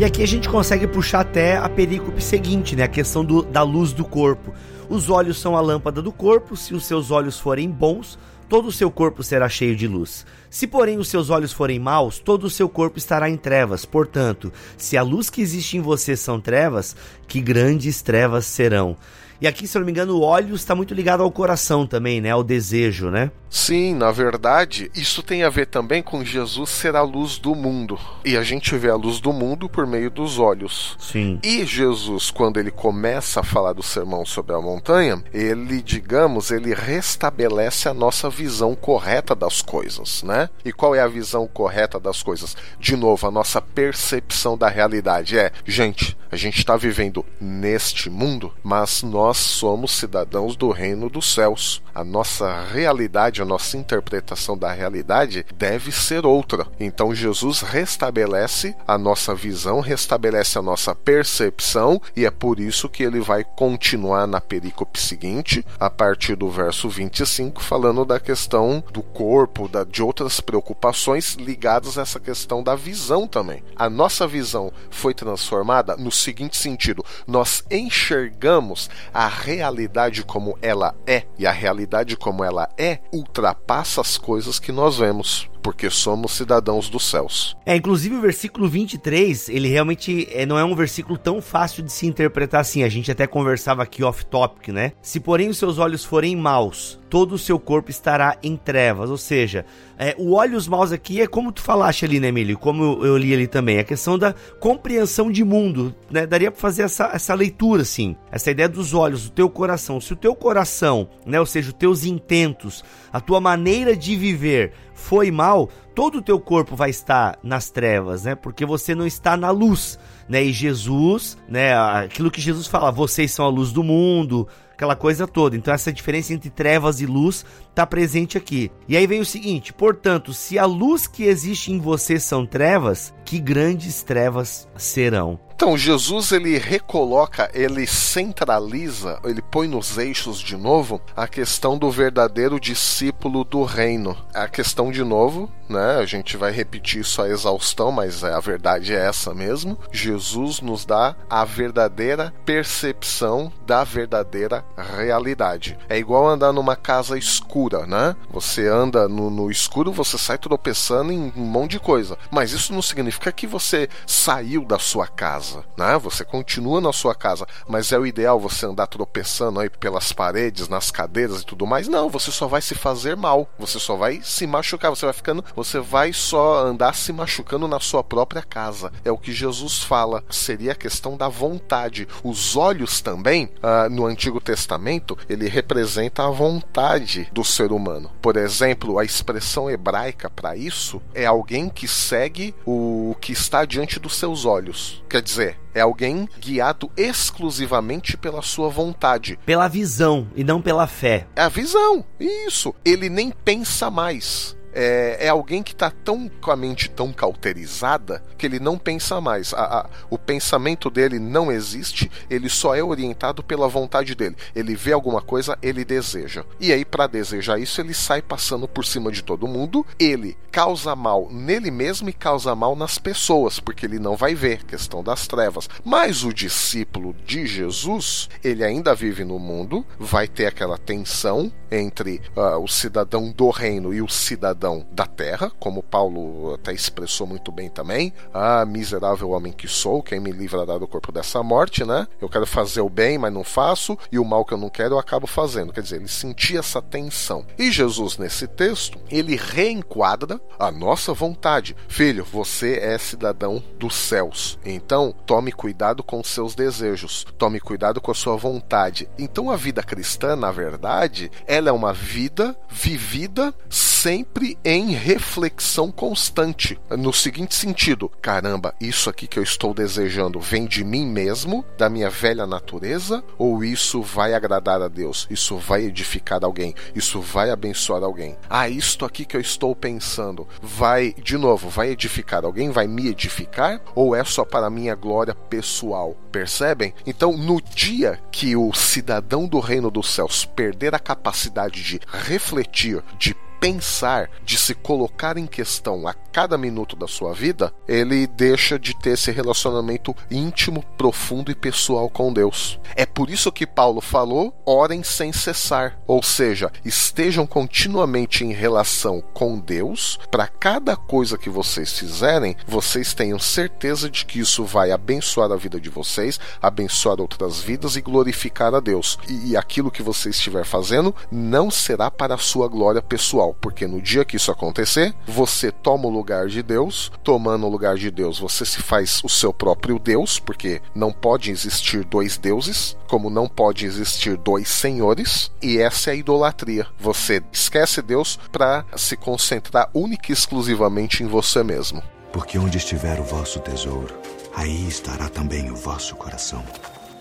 [0.00, 2.84] E aqui a gente consegue puxar até a perícope seguinte, né?
[2.84, 4.50] A questão do, da luz do corpo.
[4.88, 8.72] Os olhos são a lâmpada do corpo, se os seus olhos forem bons, todo o
[8.72, 10.24] seu corpo será cheio de luz.
[10.48, 13.84] Se, porém, os seus olhos forem maus, todo o seu corpo estará em trevas.
[13.84, 16.96] Portanto, se a luz que existe em você são trevas,
[17.28, 18.96] que grandes trevas serão.
[19.40, 22.20] E aqui, se eu não me engano, o óleo está muito ligado ao coração também,
[22.20, 22.30] né?
[22.30, 23.30] Ao desejo, né?
[23.48, 27.98] Sim, na verdade, isso tem a ver também com Jesus ser a luz do mundo.
[28.24, 30.96] E a gente vê a luz do mundo por meio dos olhos.
[31.00, 31.40] Sim.
[31.42, 36.72] E Jesus, quando ele começa a falar do sermão sobre a montanha, ele, digamos, ele
[36.74, 40.48] restabelece a nossa visão correta das coisas, né?
[40.64, 42.56] E qual é a visão correta das coisas?
[42.78, 48.52] De novo, a nossa percepção da realidade é, gente, a gente está vivendo neste mundo,
[48.62, 51.80] mas nós nós somos cidadãos do reino dos céus.
[51.94, 56.66] A nossa realidade, a nossa interpretação da realidade deve ser outra.
[56.78, 63.02] Então Jesus restabelece a nossa visão, restabelece a nossa percepção, e é por isso que
[63.02, 69.02] ele vai continuar na perícope seguinte, a partir do verso 25, falando da questão do
[69.02, 73.62] corpo, da, de outras preocupações ligadas a essa questão da visão também.
[73.76, 81.24] A nossa visão foi transformada no seguinte sentido: nós enxergamos a realidade como ela é,
[81.38, 81.79] e a realidade
[82.16, 85.49] como ela é ultrapassa as coisas que nós vemos.
[85.62, 87.56] Porque somos cidadãos dos céus.
[87.64, 91.92] É, inclusive o versículo 23, ele realmente é, não é um versículo tão fácil de
[91.92, 92.82] se interpretar assim.
[92.82, 94.92] A gente até conversava aqui off-topic, né?
[95.02, 99.10] Se porém os seus olhos forem maus, todo o seu corpo estará em trevas.
[99.10, 99.66] Ou seja,
[99.98, 102.58] é, o olhos maus aqui é como tu falaste ali, né, Emílio?
[102.58, 106.26] Como eu li ali também, a questão da compreensão de mundo, né?
[106.26, 110.00] Daria para fazer essa, essa leitura, assim, essa ideia dos olhos, do teu coração.
[110.00, 114.72] Se o teu coração, né, ou seja, os teus intentos, a tua maneira de viver
[115.00, 118.34] foi mal, todo o teu corpo vai estar nas trevas, né?
[118.34, 120.44] Porque você não está na luz, né?
[120.44, 121.76] E Jesus, né?
[121.76, 125.56] Aquilo que Jesus fala, vocês são a luz do mundo, aquela coisa toda.
[125.56, 128.70] Então essa diferença entre trevas e luz está presente aqui.
[128.86, 133.12] E aí vem o seguinte: portanto, se a luz que existe em você são trevas,
[133.24, 135.38] que grandes trevas serão.
[135.60, 141.90] Então, Jesus ele recoloca, ele centraliza, ele põe nos eixos de novo a questão do
[141.90, 144.16] verdadeiro discípulo do reino.
[144.32, 145.98] A questão de novo, né?
[145.98, 149.76] A gente vai repetir isso a exaustão, mas a verdade é essa mesmo.
[149.92, 154.64] Jesus nos dá a verdadeira percepção da verdadeira
[154.96, 155.76] realidade.
[155.90, 158.16] É igual andar numa casa escura, né?
[158.30, 162.16] Você anda no, no escuro, você sai tropeçando em um monte de coisa.
[162.30, 165.98] Mas isso não significa que você saiu da sua casa casa, né?
[165.98, 170.68] Você continua na sua casa, mas é o ideal você andar tropeçando aí pelas paredes,
[170.68, 171.88] nas cadeiras e tudo mais.
[171.88, 175.44] Não, você só vai se fazer mal, você só vai se machucar, você vai ficando,
[175.54, 178.92] você vai só andar se machucando na sua própria casa.
[179.04, 182.06] É o que Jesus fala, seria a questão da vontade.
[182.22, 188.10] Os olhos também, uh, no Antigo Testamento, ele representa a vontade do ser humano.
[188.22, 193.98] Por exemplo, a expressão hebraica para isso é alguém que segue o que está diante
[193.98, 195.02] dos seus olhos.
[195.08, 199.38] Quer dizer, dizer, é alguém guiado exclusivamente pela sua vontade.
[199.46, 201.26] Pela visão e não pela fé.
[201.34, 202.74] É a visão, isso.
[202.84, 208.22] Ele nem pensa mais é, é alguém que está tão com a mente tão cauterizada
[208.36, 209.52] que ele não pensa mais.
[209.52, 214.36] A, a, o pensamento dele não existe, ele só é orientado pela vontade dele.
[214.54, 216.44] Ele vê alguma coisa, ele deseja.
[216.58, 219.84] E aí, para desejar isso, ele sai passando por cima de todo mundo.
[219.98, 224.64] Ele causa mal nele mesmo e causa mal nas pessoas, porque ele não vai ver,
[224.64, 225.68] questão das trevas.
[225.84, 232.20] Mas o discípulo de Jesus, ele ainda vive no mundo, vai ter aquela tensão entre
[232.36, 237.26] uh, o cidadão do reino e o cidadão cidadão da terra, como Paulo até expressou
[237.26, 238.12] muito bem também.
[238.32, 242.06] Ah, miserável homem que sou, quem me livrará do corpo dessa morte, né?
[242.20, 244.94] Eu quero fazer o bem, mas não faço, e o mal que eu não quero
[244.94, 245.72] eu acabo fazendo.
[245.72, 247.46] Quer dizer, ele sentia essa tensão.
[247.58, 251.74] E Jesus, nesse texto, ele reenquadra a nossa vontade.
[251.88, 254.58] Filho, você é cidadão dos céus.
[254.64, 259.08] Então, tome cuidado com seus desejos, tome cuidado com a sua vontade.
[259.18, 266.78] Então, a vida cristã, na verdade, ela é uma vida vivida sempre em reflexão constante.
[266.90, 271.88] No seguinte sentido: caramba, isso aqui que eu estou desejando vem de mim mesmo, da
[271.88, 275.26] minha velha natureza, ou isso vai agradar a Deus?
[275.30, 276.74] Isso vai edificar alguém?
[276.94, 278.36] Isso vai abençoar alguém?
[278.48, 282.70] Ah, isto aqui que eu estou pensando vai, de novo, vai edificar alguém?
[282.70, 283.80] Vai me edificar?
[283.94, 286.16] Ou é só para minha glória pessoal?
[286.30, 286.94] Percebem?
[287.06, 293.02] Então, no dia que o cidadão do reino dos céus perder a capacidade de refletir,
[293.18, 298.78] de pensar, de se colocar em questão a cada minuto da sua vida, ele deixa
[298.78, 302.78] de ter esse relacionamento íntimo, profundo e pessoal com Deus.
[302.96, 309.22] É por isso que Paulo falou: orem sem cessar, ou seja, estejam continuamente em relação
[309.32, 314.90] com Deus, para cada coisa que vocês fizerem, vocês tenham certeza de que isso vai
[314.90, 319.18] abençoar a vida de vocês, abençoar outras vidas e glorificar a Deus.
[319.28, 323.86] E, e aquilo que você estiver fazendo não será para a sua glória pessoal porque
[323.86, 328.10] no dia que isso acontecer, você toma o lugar de Deus, tomando o lugar de
[328.10, 333.30] Deus, você se faz o seu próprio Deus, porque não pode existir dois deuses, como
[333.30, 336.86] não pode existir dois senhores, e essa é a idolatria.
[336.98, 342.02] Você esquece Deus para se concentrar única e exclusivamente em você mesmo.
[342.32, 344.14] Porque onde estiver o vosso tesouro,
[344.54, 346.62] aí estará também o vosso coração.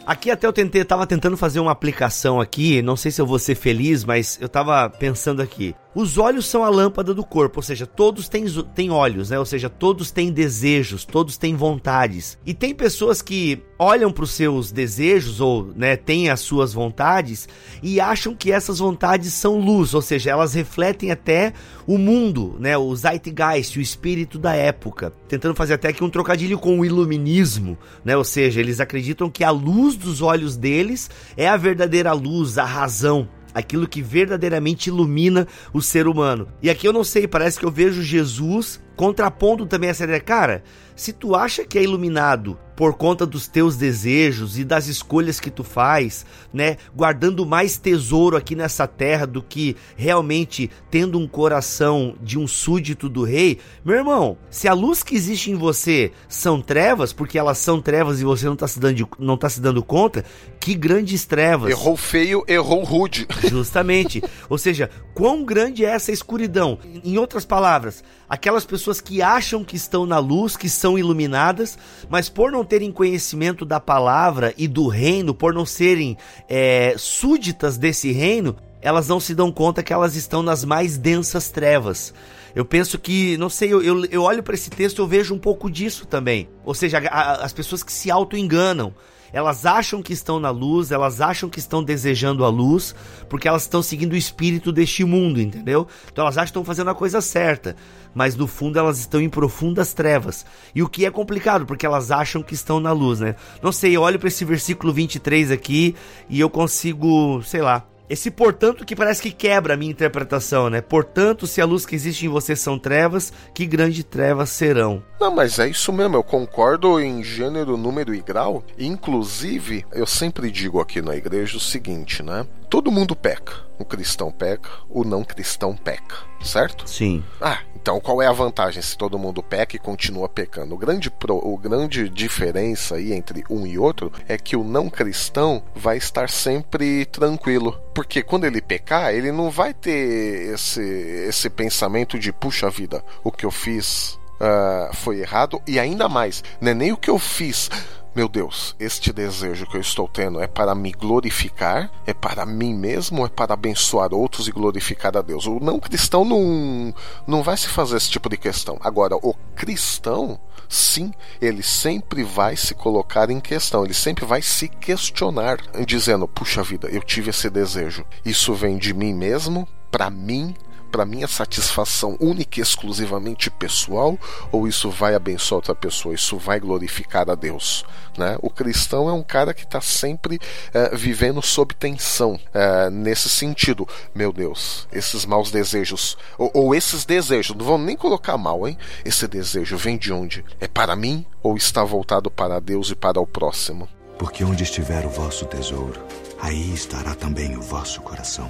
[0.09, 3.37] Aqui até eu tentei, tava tentando fazer uma aplicação aqui, não sei se eu vou
[3.37, 5.75] ser feliz, mas eu tava pensando aqui.
[5.95, 9.39] Os olhos são a lâmpada do corpo, ou seja, todos têm, têm olhos, né?
[9.39, 12.37] Ou seja, todos têm desejos, todos têm vontades.
[12.45, 17.49] E tem pessoas que olham para os seus desejos ou, né, têm as suas vontades
[17.81, 21.53] e acham que essas vontades são luz, ou seja, elas refletem até
[21.87, 25.11] o mundo, né, o zeitgeist, o espírito da época.
[25.27, 27.75] Tentando fazer até aqui um trocadilho com o iluminismo,
[28.05, 28.15] né?
[28.15, 32.65] Ou seja, eles acreditam que a luz dos olhos deles é a verdadeira luz, a
[32.65, 33.27] razão.
[33.53, 36.47] Aquilo que verdadeiramente ilumina o ser humano.
[36.61, 40.19] E aqui eu não sei, parece que eu vejo Jesus contrapondo também essa ideia.
[40.19, 40.61] Cara,
[40.93, 45.49] se tu acha que é iluminado por conta dos teus desejos e das escolhas que
[45.49, 52.15] tu faz, né, guardando mais tesouro aqui nessa terra do que realmente tendo um coração
[52.21, 56.61] de um súdito do rei, meu irmão, se a luz que existe em você são
[56.61, 59.83] trevas, porque elas são trevas e você não está se dando não tá se dando
[59.83, 60.23] conta,
[60.59, 61.69] que grandes trevas.
[61.69, 63.27] Errou feio, errou rude.
[63.49, 64.21] Justamente.
[64.49, 66.79] Ou seja, quão grande é essa escuridão?
[67.03, 71.77] Em outras palavras, aquelas pessoas que acham que estão na luz, que são iluminadas,
[72.07, 76.15] mas por não terem conhecimento da palavra e do reino, por não serem
[76.47, 81.49] é, súditas desse reino, elas não se dão conta que elas estão nas mais densas
[81.49, 82.13] trevas.
[82.55, 85.33] Eu penso que, não sei, eu, eu, eu olho para esse texto e eu vejo
[85.33, 86.49] um pouco disso também.
[86.63, 88.93] Ou seja, a, a, as pessoas que se auto-enganam.
[89.31, 92.95] Elas acham que estão na luz, elas acham que estão desejando a luz,
[93.29, 95.87] porque elas estão seguindo o espírito deste mundo, entendeu?
[96.11, 97.75] Então elas acham que estão fazendo a coisa certa,
[98.13, 100.45] mas no fundo elas estão em profundas trevas.
[100.73, 103.35] E o que é complicado, porque elas acham que estão na luz, né?
[103.61, 105.95] Não sei, olho para esse versículo 23 aqui
[106.29, 110.81] e eu consigo, sei lá, esse portanto que parece que quebra a minha interpretação, né?
[110.81, 115.03] Portanto, se a luz que existe em você são trevas, que grandes trevas serão.
[115.19, 118.63] Não, mas é isso mesmo, eu concordo em gênero, número e grau.
[118.77, 122.45] Inclusive, eu sempre digo aqui na igreja o seguinte, né?
[122.69, 123.67] Todo mundo peca.
[123.79, 126.87] O cristão peca, o não cristão peca, certo?
[126.87, 127.23] Sim.
[127.39, 130.75] Ah, então qual é a vantagem se todo mundo peca e continua pecando?
[130.75, 134.89] O grande, pro, o grande diferença aí entre um e outro é que o não
[134.89, 137.79] cristão vai estar sempre tranquilo.
[137.95, 143.31] Porque quando ele pecar, ele não vai ter esse, esse pensamento de puxa vida, o
[143.31, 147.17] que eu fiz uh, foi errado, e ainda mais, não é nem o que eu
[147.17, 147.69] fiz.
[148.15, 152.73] Meu Deus, este desejo que eu estou tendo é para me glorificar, é para mim
[152.73, 155.45] mesmo, é para abençoar outros e glorificar a Deus.
[155.45, 156.93] O não cristão não,
[157.27, 158.77] não vai se fazer esse tipo de questão.
[158.81, 164.67] Agora, o cristão, sim, ele sempre vai se colocar em questão, ele sempre vai se
[164.67, 168.03] questionar, dizendo: puxa vida, eu tive esse desejo.
[168.25, 170.55] Isso vem de mim mesmo, para mim,
[170.89, 174.17] para minha satisfação única e exclusivamente pessoal
[174.51, 176.15] ou isso vai abençoar outra pessoa?
[176.15, 177.85] Isso vai glorificar a Deus?
[178.17, 178.37] Né?
[178.41, 180.39] O cristão é um cara que está sempre
[180.73, 183.87] é, vivendo sob tensão é, nesse sentido.
[184.13, 188.77] Meu Deus, esses maus desejos ou, ou esses desejos, não vamos nem colocar mal, hein?
[189.05, 190.43] Esse desejo vem de onde?
[190.59, 193.87] É para mim ou está voltado para Deus e para o próximo?
[194.17, 196.01] Porque onde estiver o vosso tesouro,
[196.41, 198.49] aí estará também o vosso coração.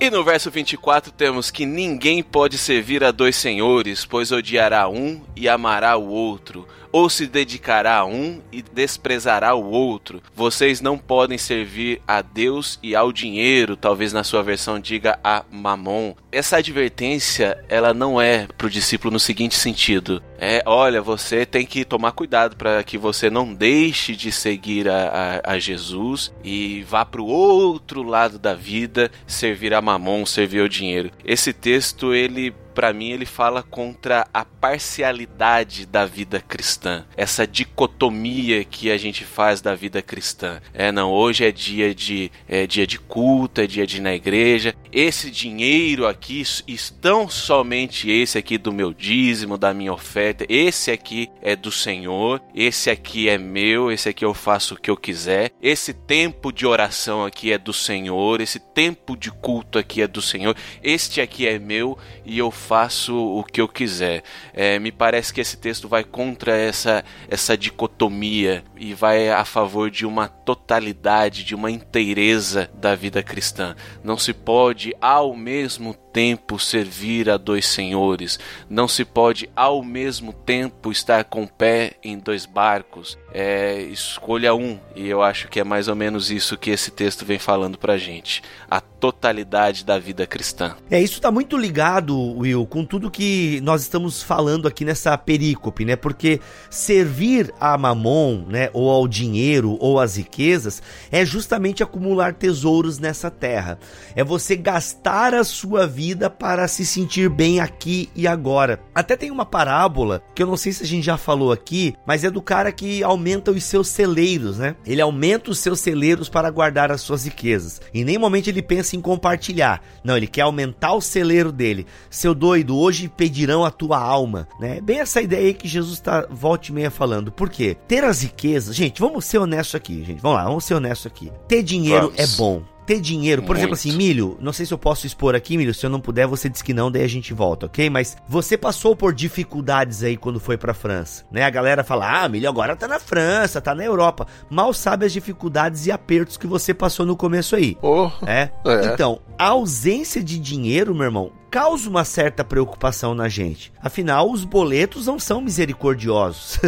[0.00, 5.20] E no verso 24 temos que ninguém pode servir a dois senhores, pois odiará um
[5.34, 10.22] e amará o outro, ou se dedicará a um e desprezará o outro.
[10.34, 15.44] Vocês não podem servir a Deus e ao dinheiro, talvez na sua versão diga a
[15.50, 16.14] mamon.
[16.30, 21.66] Essa advertência, ela não é para o discípulo no seguinte sentido: é, olha, você tem
[21.66, 26.84] que tomar cuidado para que você não deixe de seguir a, a, a Jesus e
[26.88, 31.10] vá para o outro lado da vida, servir a mamon, servir ao dinheiro.
[31.24, 38.62] Esse texto ele para mim, ele fala contra a parcialidade da vida cristã, essa dicotomia
[38.62, 40.60] que a gente faz da vida cristã.
[40.72, 44.14] É, não, hoje é dia de é dia de culto, é dia de ir na
[44.14, 44.76] igreja.
[44.92, 50.46] Esse dinheiro aqui, estão somente esse aqui do meu dízimo, da minha oferta.
[50.48, 54.88] Esse aqui é do Senhor, esse aqui é meu, esse aqui eu faço o que
[54.88, 55.50] eu quiser.
[55.60, 60.22] Esse tempo de oração aqui é do Senhor, esse tempo de culto aqui é do
[60.22, 60.54] Senhor.
[60.80, 62.67] Este aqui é meu e eu faço
[63.14, 64.22] o que eu quiser.
[64.52, 69.90] É, me parece que esse texto vai contra essa, essa dicotomia e vai a favor
[69.90, 73.74] de uma totalidade, de uma inteireza da vida cristã.
[74.02, 80.32] Não se pode ao mesmo tempo servir a dois senhores, não se pode ao mesmo
[80.32, 83.16] tempo estar com o pé em dois barcos.
[83.32, 87.24] É, escolha um, e eu acho que é mais ou menos isso que esse texto
[87.24, 88.42] vem falando pra gente.
[88.70, 90.74] A totalidade da vida cristã.
[90.90, 95.84] É, isso está muito ligado, Will, com tudo que nós estamos falando aqui nessa perícope,
[95.84, 95.94] né?
[95.94, 102.98] Porque servir a mamon, né, ou ao dinheiro ou às riquezas, é justamente acumular tesouros
[102.98, 103.78] nessa terra.
[104.14, 108.80] É você gastar a sua vida para se sentir bem aqui e agora.
[108.94, 112.24] Até tem uma parábola que eu não sei se a gente já falou aqui, mas
[112.24, 114.76] é do cara que aumenta os seus celeiros, né?
[114.86, 117.80] Ele aumenta os seus celeiros para guardar as suas riquezas.
[117.92, 119.82] E nem momento ele pensa em compartilhar.
[120.02, 121.86] Não, ele quer aumentar o celeiro dele.
[122.10, 124.80] Seu doido, hoje pedirão a tua alma, né?
[124.80, 127.30] Bem essa ideia aí que Jesus está volta e meia falando.
[127.30, 127.76] Por quê?
[127.86, 130.20] Ter as riquezas, gente, vamos ser honestos aqui, gente.
[130.20, 131.32] Vamos lá, vamos ser honestos aqui.
[131.46, 132.18] Ter dinheiro vamos.
[132.18, 133.58] é bom ter dinheiro, por Muito.
[133.58, 136.26] exemplo assim, Milho, não sei se eu posso expor aqui, Milho, se eu não puder,
[136.26, 137.90] você diz que não, daí a gente volta, ok?
[137.90, 141.42] Mas você passou por dificuldades aí quando foi pra França, né?
[141.42, 144.26] A galera fala, ah, Milho agora tá na França, tá na Europa.
[144.48, 147.76] Mal sabe as dificuldades e apertos que você passou no começo aí.
[147.82, 148.50] Oh, é?
[148.64, 148.86] é.
[148.86, 153.72] Então, a ausência de dinheiro, meu irmão, causa uma certa preocupação na gente.
[153.80, 156.58] Afinal, os boletos não são misericordiosos.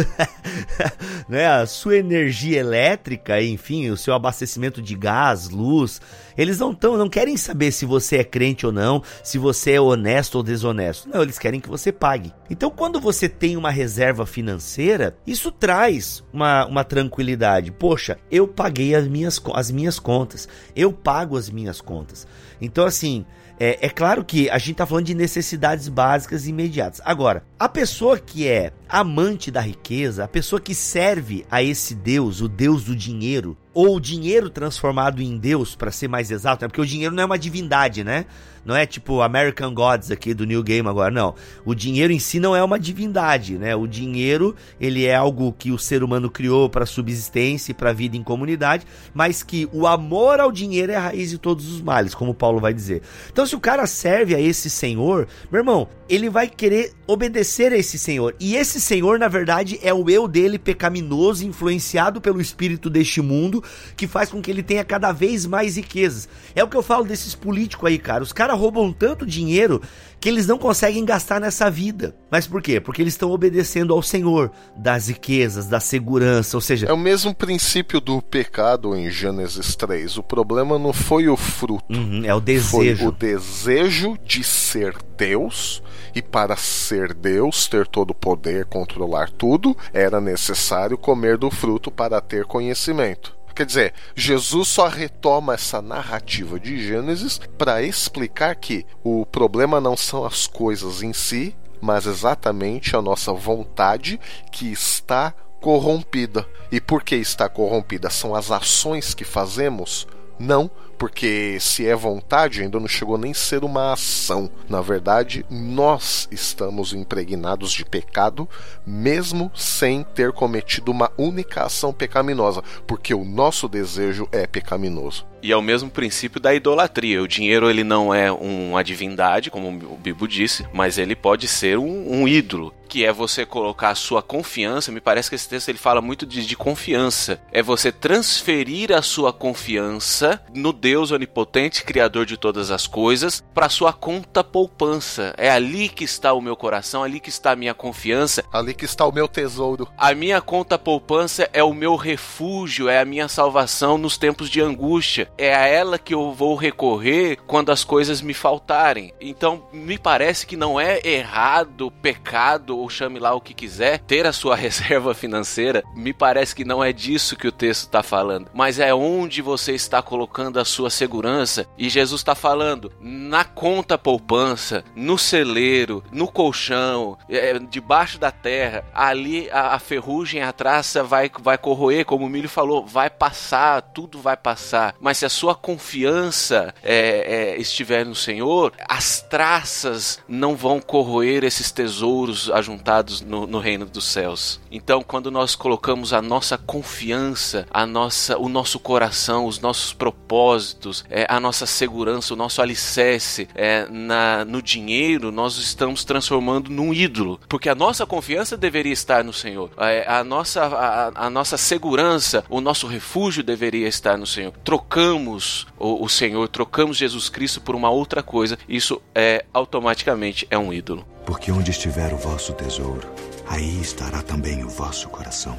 [1.29, 1.47] né?
[1.47, 6.01] A sua energia elétrica, enfim, o seu abastecimento de gás, luz,
[6.37, 9.81] eles não tão, não querem saber se você é crente ou não, se você é
[9.81, 11.09] honesto ou desonesto.
[11.09, 12.33] Não, eles querem que você pague.
[12.49, 17.71] Então, quando você tem uma reserva financeira, isso traz uma, uma tranquilidade.
[17.71, 22.27] Poxa, eu paguei as minhas, as minhas contas, eu pago as minhas contas.
[22.59, 23.25] Então, assim,
[23.63, 26.99] é, é claro que a gente está falando de necessidades básicas e imediatas.
[27.05, 32.41] Agora, a pessoa que é amante da riqueza, a pessoa que serve a esse Deus,
[32.41, 36.69] o Deus do dinheiro, ou o dinheiro transformado em Deus, para ser mais exato, né?
[36.69, 38.25] porque o dinheiro não é uma divindade, né?
[38.63, 41.33] Não é tipo American Gods aqui do New Game agora, não.
[41.65, 43.75] O dinheiro em si não é uma divindade, né?
[43.75, 48.15] O dinheiro, ele é algo que o ser humano criou para subsistência e para vida
[48.15, 52.13] em comunidade, mas que o amor ao dinheiro é a raiz de todos os males,
[52.13, 53.01] como Paulo vai dizer.
[53.31, 57.77] Então, se o cara serve a esse senhor, meu irmão, ele vai querer obedecer a
[57.77, 58.35] esse senhor.
[58.39, 63.63] E esse senhor, na verdade, é o eu dele pecaminoso, influenciado pelo espírito deste mundo,
[63.95, 66.27] que faz com que ele tenha cada vez mais riquezas.
[66.53, 68.23] É o que eu falo desses políticos aí, cara.
[68.23, 69.81] Os caras caras roubam tanto dinheiro
[70.19, 72.15] que eles não conseguem gastar nessa vida.
[72.29, 72.79] Mas por quê?
[72.79, 76.87] Porque eles estão obedecendo ao Senhor das riquezas, da segurança, ou seja.
[76.87, 80.17] É o mesmo princípio do pecado em Gênesis 3.
[80.17, 82.97] O problema não foi o fruto, uhum, é o desejo.
[82.97, 85.81] Foi o desejo de ser Deus.
[86.13, 91.89] E para ser Deus, ter todo o poder, controlar tudo, era necessário comer do fruto
[91.89, 93.40] para ter conhecimento.
[93.61, 99.95] Quer dizer, Jesus só retoma essa narrativa de Gênesis para explicar que o problema não
[99.95, 104.19] são as coisas em si, mas exatamente a nossa vontade
[104.51, 105.31] que está
[105.61, 106.43] corrompida.
[106.71, 108.09] E por que está corrompida?
[108.09, 110.07] São as ações que fazemos?
[110.39, 110.67] Não,
[111.01, 114.47] porque se é vontade, ainda não chegou nem ser uma ação.
[114.69, 118.47] Na verdade, nós estamos impregnados de pecado,
[118.85, 125.25] mesmo sem ter cometido uma única ação pecaminosa, porque o nosso desejo é pecaminoso.
[125.41, 127.21] E é o mesmo princípio da idolatria.
[127.21, 131.79] O dinheiro ele não é uma divindade, como o Bibo disse, mas ele pode ser
[131.79, 134.91] um, um ídolo que é você colocar a sua confiança.
[134.91, 137.39] Me parece que esse texto ele fala muito de, de confiança.
[137.49, 143.69] É você transferir a sua confiança no Deus onipotente, criador de todas as coisas, para
[143.69, 145.33] sua conta poupança.
[145.37, 148.83] É ali que está o meu coração, ali que está a minha confiança, ali que
[148.83, 149.87] está o meu tesouro.
[149.97, 154.59] A minha conta poupança é o meu refúgio, é a minha salvação nos tempos de
[154.59, 159.13] angústia é a ela que eu vou recorrer quando as coisas me faltarem.
[159.19, 164.25] Então, me parece que não é errado, pecado ou chame lá o que quiser, ter
[164.25, 165.83] a sua reserva financeira.
[165.95, 169.73] Me parece que não é disso que o texto está falando, mas é onde você
[169.73, 171.67] está colocando a sua segurança.
[171.77, 178.83] E Jesus está falando na conta poupança, no celeiro, no colchão, é, debaixo da terra.
[178.93, 183.81] Ali a, a ferrugem, a traça vai, vai corroer, como o Milho falou, vai passar,
[183.81, 184.95] tudo vai passar.
[184.99, 191.43] Mas se a sua confiança é, é, estiver no Senhor, as traças não vão corroer
[191.43, 194.59] esses tesouros ajuntados no, no, reino dos céus.
[194.71, 200.60] Então, quando nós colocamos a nossa confiança, a nossa, o nosso coração, os nossos propósitos,
[201.09, 206.93] é, a nossa segurança, o nosso alicerce é, na, no dinheiro, nós estamos transformando num
[206.93, 211.57] ídolo, porque a nossa confiança deveria estar no Senhor, é, a, nossa, a, a nossa
[211.57, 214.53] segurança, o nosso refúgio deveria estar no Senhor.
[214.63, 220.57] Trocamos o, o Senhor, trocamos Jesus Cristo por uma outra coisa, isso é automaticamente é
[220.57, 221.05] um ídolo.
[221.25, 223.07] Porque onde estiver o vosso tesouro,
[223.47, 225.57] aí estará também o vosso coração.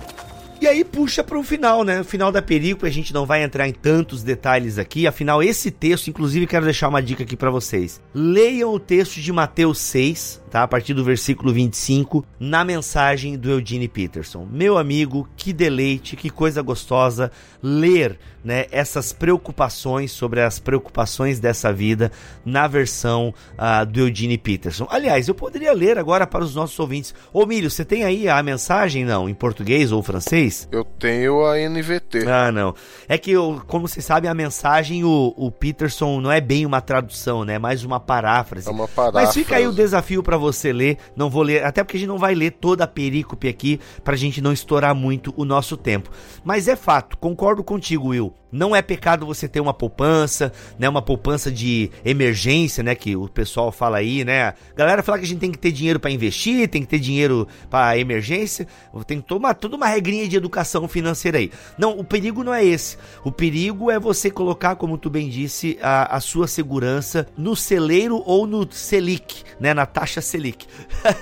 [0.63, 2.03] E aí puxa para o final, né?
[2.03, 5.73] O final da película, a gente não vai entrar em tantos detalhes aqui, afinal esse
[5.73, 8.01] texto, inclusive quero deixar uma dica aqui para vocês.
[8.15, 10.63] Leiam o texto de Mateus 6, tá?
[10.63, 14.47] A partir do versículo 25, na mensagem do Eugene Peterson.
[14.49, 21.73] Meu amigo, que deleite, que coisa gostosa ler né, essas preocupações sobre as preocupações dessa
[21.73, 22.11] vida
[22.45, 24.87] na versão uh, do Eugene Peterson.
[24.91, 27.15] Aliás, eu poderia ler agora para os nossos ouvintes.
[27.33, 30.69] Ô Milho, você tem aí a mensagem, não, em português ou francês?
[30.73, 32.27] Eu tenho a NVT.
[32.27, 32.75] Ah, não.
[33.09, 36.81] É que, eu, como você sabe, a mensagem, o, o Peterson não é bem uma
[36.81, 37.55] tradução, né?
[37.55, 38.69] É mais uma paráfrase.
[38.69, 39.27] É uma paráfrase.
[39.27, 40.99] Mas fica aí o desafio para você ler.
[41.15, 44.15] Não vou ler, até porque a gente não vai ler toda a perícope aqui, para
[44.15, 46.11] a gente não estourar muito o nosso tempo.
[46.45, 50.87] Mas é fato, concordo contigo, Will Não é pecado você ter uma poupança, né?
[50.87, 52.95] Uma poupança de emergência, né?
[52.95, 54.49] Que o pessoal fala aí, né?
[54.49, 56.99] A galera fala que a gente tem que ter dinheiro para investir, tem que ter
[56.99, 58.67] dinheiro para emergência,
[59.07, 61.51] tem que tomar toda uma regrinha de educação financeira aí.
[61.79, 62.99] Não, o perigo não é esse.
[63.25, 68.23] O perigo é você colocar, como tu bem disse, a, a sua segurança no celeiro
[68.27, 69.73] ou no Selic, né?
[69.73, 70.67] Na taxa Selic.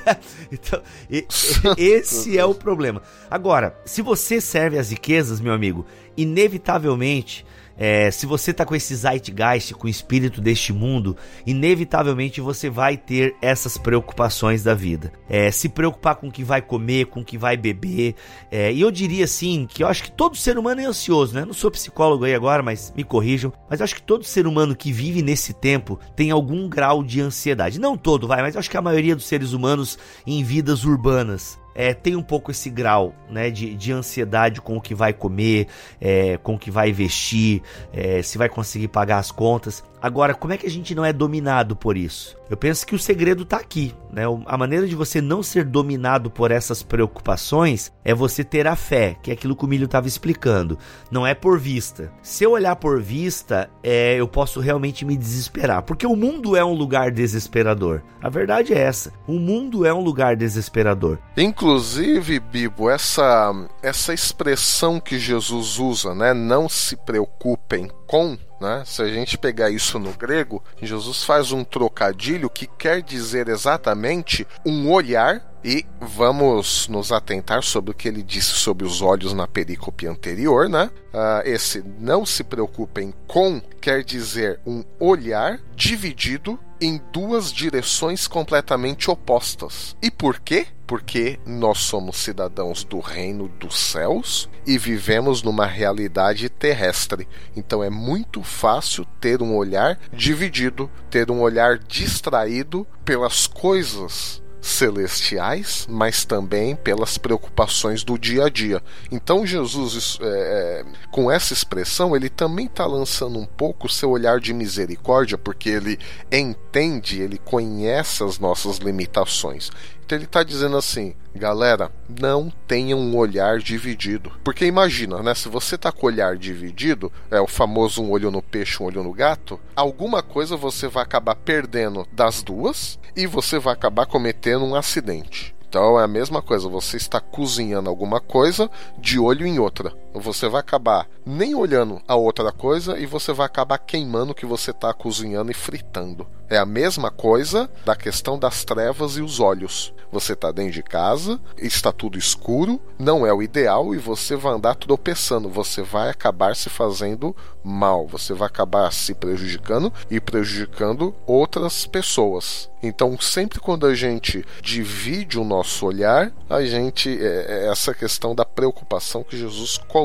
[0.51, 1.25] então, e,
[1.79, 3.03] esse é o problema.
[3.31, 5.87] Agora, se você serve as riquezas, meu amigo,
[6.23, 7.45] inevitavelmente
[7.83, 11.17] é, se você tá com esse zeitgeist, com o espírito deste mundo,
[11.47, 15.11] inevitavelmente você vai ter essas preocupações da vida.
[15.27, 18.17] É, se preocupar com o que vai comer, com o que vai beber.
[18.53, 21.43] É, e eu diria assim que eu acho que todo ser humano é ansioso, né?
[21.47, 23.51] Não sou psicólogo aí agora, mas me corrijam.
[23.71, 27.23] Mas eu acho que todo ser humano que vive nesse tempo tem algum grau de
[27.23, 27.81] ansiedade.
[27.81, 31.59] Não todo, vai, mas eu acho que a maioria dos seres humanos em vidas urbanas
[31.75, 35.69] é, tem um pouco esse grau né, de, de ansiedade com o que vai comer,
[36.01, 37.63] é, com o que vai vestir,
[37.93, 39.85] é, se vai conseguir pagar as contas.
[40.03, 42.37] Agora, como é que a gente não é dominado por isso?
[42.49, 43.95] Eu penso que o segredo está aqui.
[44.11, 44.23] Né?
[44.47, 49.17] A maneira de você não ser dominado por essas preocupações é você ter a fé,
[49.23, 50.79] que é aquilo que o Milho estava explicando.
[51.11, 52.11] Não é por vista.
[52.23, 56.65] Se eu olhar por vista, é, eu posso realmente me desesperar, porque o mundo é
[56.65, 58.03] um lugar desesperador.
[58.23, 59.13] A verdade é essa.
[59.27, 61.19] O mundo é um lugar desesperador.
[61.37, 66.35] Inclusive, Bibo, essa, essa expressão que Jesus usa, né?
[66.35, 68.83] Não se preocupem com né?
[68.85, 74.47] Se a gente pegar isso no grego, Jesus faz um trocadilho que quer dizer exatamente
[74.65, 79.47] um olhar e vamos nos atentar sobre o que ele disse sobre os olhos na
[79.47, 80.91] perícope anterior, né?
[81.13, 89.11] Uh, esse não se preocupem com quer dizer um olhar dividido em duas direções completamente
[89.11, 89.97] opostas.
[90.03, 90.67] E por quê?
[90.87, 97.29] Porque nós somos cidadãos do reino dos céus e vivemos numa realidade terrestre.
[97.55, 105.87] Então é muito fácil ter um olhar dividido, ter um olhar distraído pelas coisas celestiais,
[105.89, 108.83] mas também pelas preocupações do dia a dia.
[109.11, 114.11] Então Jesus, é, é com essa expressão, ele também está lançando um pouco o seu
[114.11, 115.99] olhar de misericórdia, porque ele
[116.31, 119.71] entende, ele conhece as nossas limitações.
[120.15, 121.91] Ele está dizendo assim, galera,
[122.21, 124.33] não tenham um olhar dividido.
[124.43, 125.35] Porque imagina, né?
[125.35, 128.87] Se você tá com o olhar dividido, é o famoso um olho no peixe, um
[128.87, 134.07] olho no gato, alguma coisa você vai acabar perdendo das duas e você vai acabar
[134.07, 135.55] cometendo um acidente.
[135.71, 139.93] Então é a mesma coisa, você está cozinhando alguma coisa de olho em outra.
[140.15, 144.47] Você vai acabar nem olhando a outra coisa e você vai acabar queimando o que
[144.47, 146.27] você está cozinhando e fritando.
[146.49, 149.95] É a mesma coisa da questão das trevas e os olhos.
[150.11, 154.55] Você está dentro de casa, está tudo escuro, não é o ideal e você vai
[154.55, 155.49] andar tropeçando.
[155.49, 162.69] Você vai acabar se fazendo mal, você vai acabar se prejudicando e prejudicando outras pessoas.
[162.83, 168.35] Então, sempre quando a gente divide o nosso olhar, a gente é, é essa questão
[168.35, 170.00] da preocupação que Jesus coloca.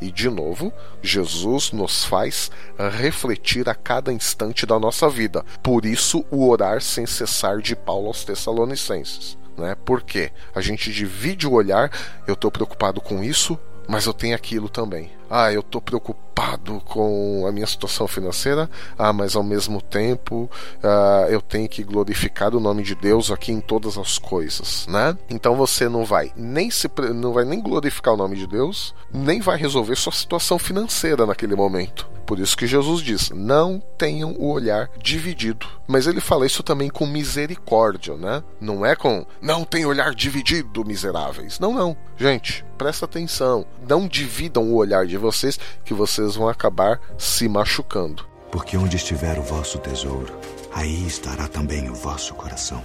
[0.00, 0.72] E de novo,
[1.02, 2.50] Jesus nos faz
[2.98, 5.44] refletir a cada instante da nossa vida.
[5.62, 9.36] Por isso, o orar sem cessar de Paulo aos Tessalonicenses.
[9.56, 9.76] Né?
[9.84, 10.30] Por quê?
[10.54, 11.90] A gente divide o olhar,
[12.26, 13.58] eu estou preocupado com isso,
[13.88, 15.10] mas eu tenho aquilo também.
[15.30, 18.68] Ah, eu estou preocupado com a minha situação financeira.
[18.98, 20.50] Ah, mas ao mesmo tempo
[20.82, 25.16] ah, eu tenho que glorificar o nome de Deus aqui em todas as coisas, né?
[25.30, 29.40] Então você não vai nem se não vai nem glorificar o nome de Deus, nem
[29.40, 32.16] vai resolver sua situação financeira naquele momento.
[32.26, 35.66] Por isso que Jesus diz: não tenham o olhar dividido.
[35.86, 38.42] Mas ele fala isso também com misericórdia, né?
[38.60, 41.60] Não é com não tem olhar dividido, miseráveis.
[41.60, 41.96] Não, não.
[42.16, 43.64] Gente, presta atenção.
[43.88, 48.26] Não dividam o olhar de vocês, que vocês vão acabar se machucando.
[48.50, 50.32] Porque onde estiver o vosso tesouro,
[50.72, 52.82] aí estará também o vosso coração.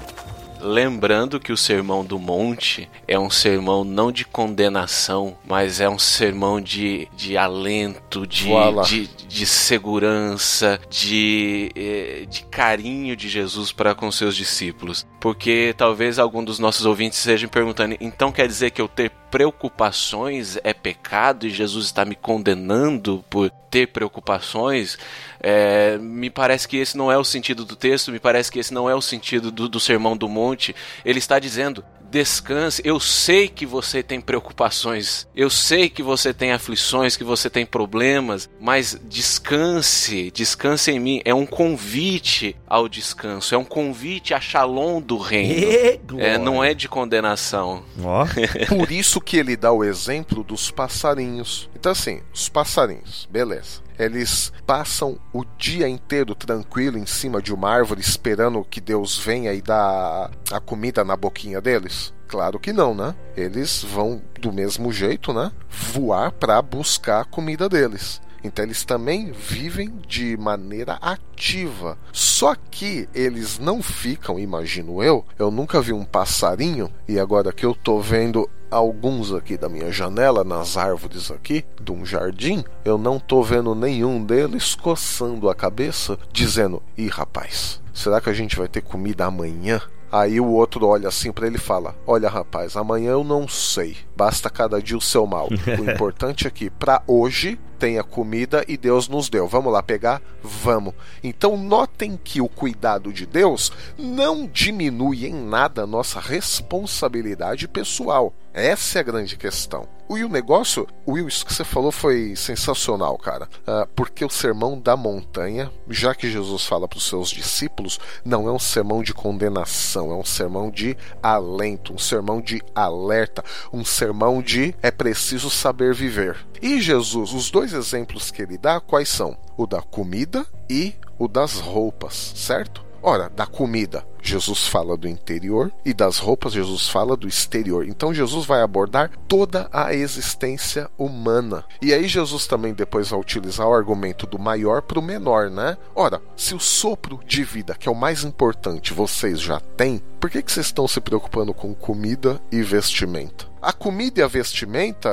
[0.64, 5.98] Lembrando que o Sermão do Monte é um sermão não de condenação, mas é um
[5.98, 8.48] sermão de, de alento, de,
[8.86, 15.06] de, de, segurança, de, eh, de carinho de Jesus para com seus discípulos.
[15.22, 20.58] Porque talvez algum dos nossos ouvintes estejam perguntando: então quer dizer que eu ter preocupações
[20.64, 24.98] é pecado e Jesus está me condenando por ter preocupações?
[25.40, 28.74] É, me parece que esse não é o sentido do texto, me parece que esse
[28.74, 30.76] não é o sentido do, do Sermão do Monte.
[31.06, 32.82] Ele está dizendo: descanse.
[32.86, 37.66] Eu sei que você tem preocupações, eu sei que você tem aflições, que você tem
[37.66, 41.22] problemas, mas descanse, descanse em mim.
[41.24, 46.20] É um convite ao descanso, é um convite a shalom do reino.
[46.20, 47.84] é, não é de condenação.
[47.98, 48.26] Oh.
[48.76, 51.70] Por isso que ele dá o exemplo dos passarinhos.
[51.74, 57.70] Então, assim, os passarinhos, beleza eles passam o dia inteiro tranquilo em cima de uma
[57.70, 62.14] árvore esperando que Deus venha e dá a comida na boquinha deles?
[62.28, 63.14] Claro que não, né?
[63.36, 65.52] Eles vão do mesmo jeito, né?
[65.70, 68.22] Voar para buscar a comida deles.
[68.44, 71.98] Então eles também vivem de maneira ativa.
[72.12, 75.24] Só que eles não ficam, imagino eu.
[75.38, 79.92] Eu nunca vi um passarinho e agora que eu tô vendo alguns aqui da minha
[79.92, 85.56] janela, nas árvores aqui de um jardim, eu não tô vendo nenhum deles coçando a
[85.56, 90.86] cabeça, dizendo: "Ih, rapaz, será que a gente vai ter comida amanhã?" Aí o outro
[90.88, 93.96] olha assim para ele e fala: Olha, rapaz, amanhã eu não sei.
[94.14, 95.48] Basta cada dia o seu mal.
[95.48, 99.48] o importante é que para hoje tenha comida e Deus nos deu.
[99.48, 100.22] Vamos lá pegar?
[100.44, 100.94] Vamos.
[101.24, 108.32] Então notem que o cuidado de Deus não diminui em nada a nossa responsabilidade pessoal.
[108.54, 109.88] Essa é a grande questão.
[110.10, 113.48] E o negócio, Will, isso que você falou foi sensacional, cara.
[113.62, 118.46] Uh, porque o sermão da montanha, já que Jesus fala para os seus discípulos, não
[118.48, 123.86] é um sermão de condenação, é um sermão de alento, um sermão de alerta, um
[123.86, 126.36] sermão de é preciso saber viver.
[126.62, 129.38] E Jesus, os dois exemplos que ele dá, quais são?
[129.58, 132.86] O da comida e o das roupas, certo?
[133.04, 137.88] Ora, da comida, Jesus fala do interior e das roupas, Jesus fala do exterior.
[137.88, 141.64] Então Jesus vai abordar toda a existência humana.
[141.82, 145.78] E aí Jesus também depois vai utilizar o argumento do maior para o menor, né?
[145.96, 150.30] Ora, se o sopro de vida, que é o mais importante, vocês já têm, por
[150.30, 153.50] que, que vocês estão se preocupando com comida e vestimenta?
[153.62, 155.10] A comida e a vestimenta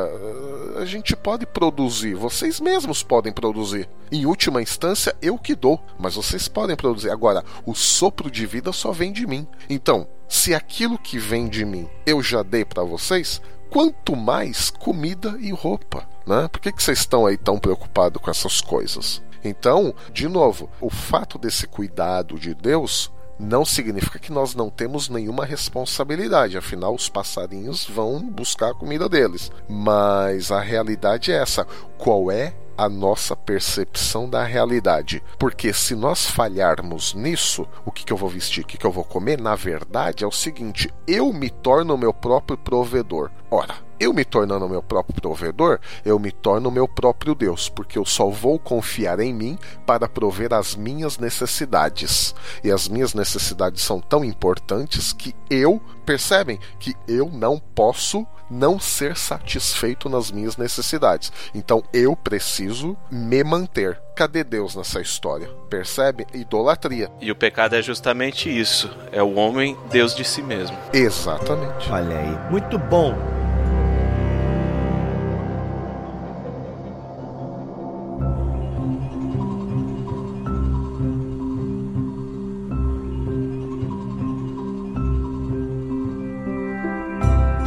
[0.76, 3.88] a gente pode produzir, vocês mesmos podem produzir.
[4.11, 7.11] Em última instância, eu que dou, mas vocês podem produzir.
[7.11, 9.46] Agora, o sopro de vida só vem de mim.
[9.70, 13.40] Então, se aquilo que vem de mim eu já dei para vocês,
[13.70, 16.49] quanto mais comida e roupa, né?
[16.49, 19.22] Por que, que vocês estão aí tão preocupados com essas coisas?
[19.44, 25.09] Então, de novo, o fato desse cuidado de Deus não significa que nós não temos
[25.09, 29.53] nenhuma responsabilidade, afinal, os passarinhos vão buscar a comida deles.
[29.68, 31.64] Mas a realidade é essa:
[31.96, 35.20] qual é a nossa percepção da realidade.
[35.37, 38.93] Porque se nós falharmos nisso, o que, que eu vou vestir, o que, que eu
[38.93, 43.31] vou comer, na verdade é o seguinte: eu me torno o meu próprio provedor.
[43.51, 48.05] Ora, eu me tornando meu próprio provedor, eu me torno meu próprio Deus, porque eu
[48.05, 52.34] só vou confiar em mim para prover as minhas necessidades.
[52.62, 58.78] E as minhas necessidades são tão importantes que eu, percebem, que eu não posso não
[58.80, 61.32] ser satisfeito nas minhas necessidades.
[61.55, 64.01] Então eu preciso me manter.
[64.16, 65.49] Cadê Deus nessa história?
[65.70, 66.26] Percebe?
[66.34, 67.11] Idolatria.
[67.20, 70.76] E o pecado é justamente isso: é o homem Deus de si mesmo.
[70.92, 71.90] Exatamente.
[71.90, 73.14] Olha aí, muito bom.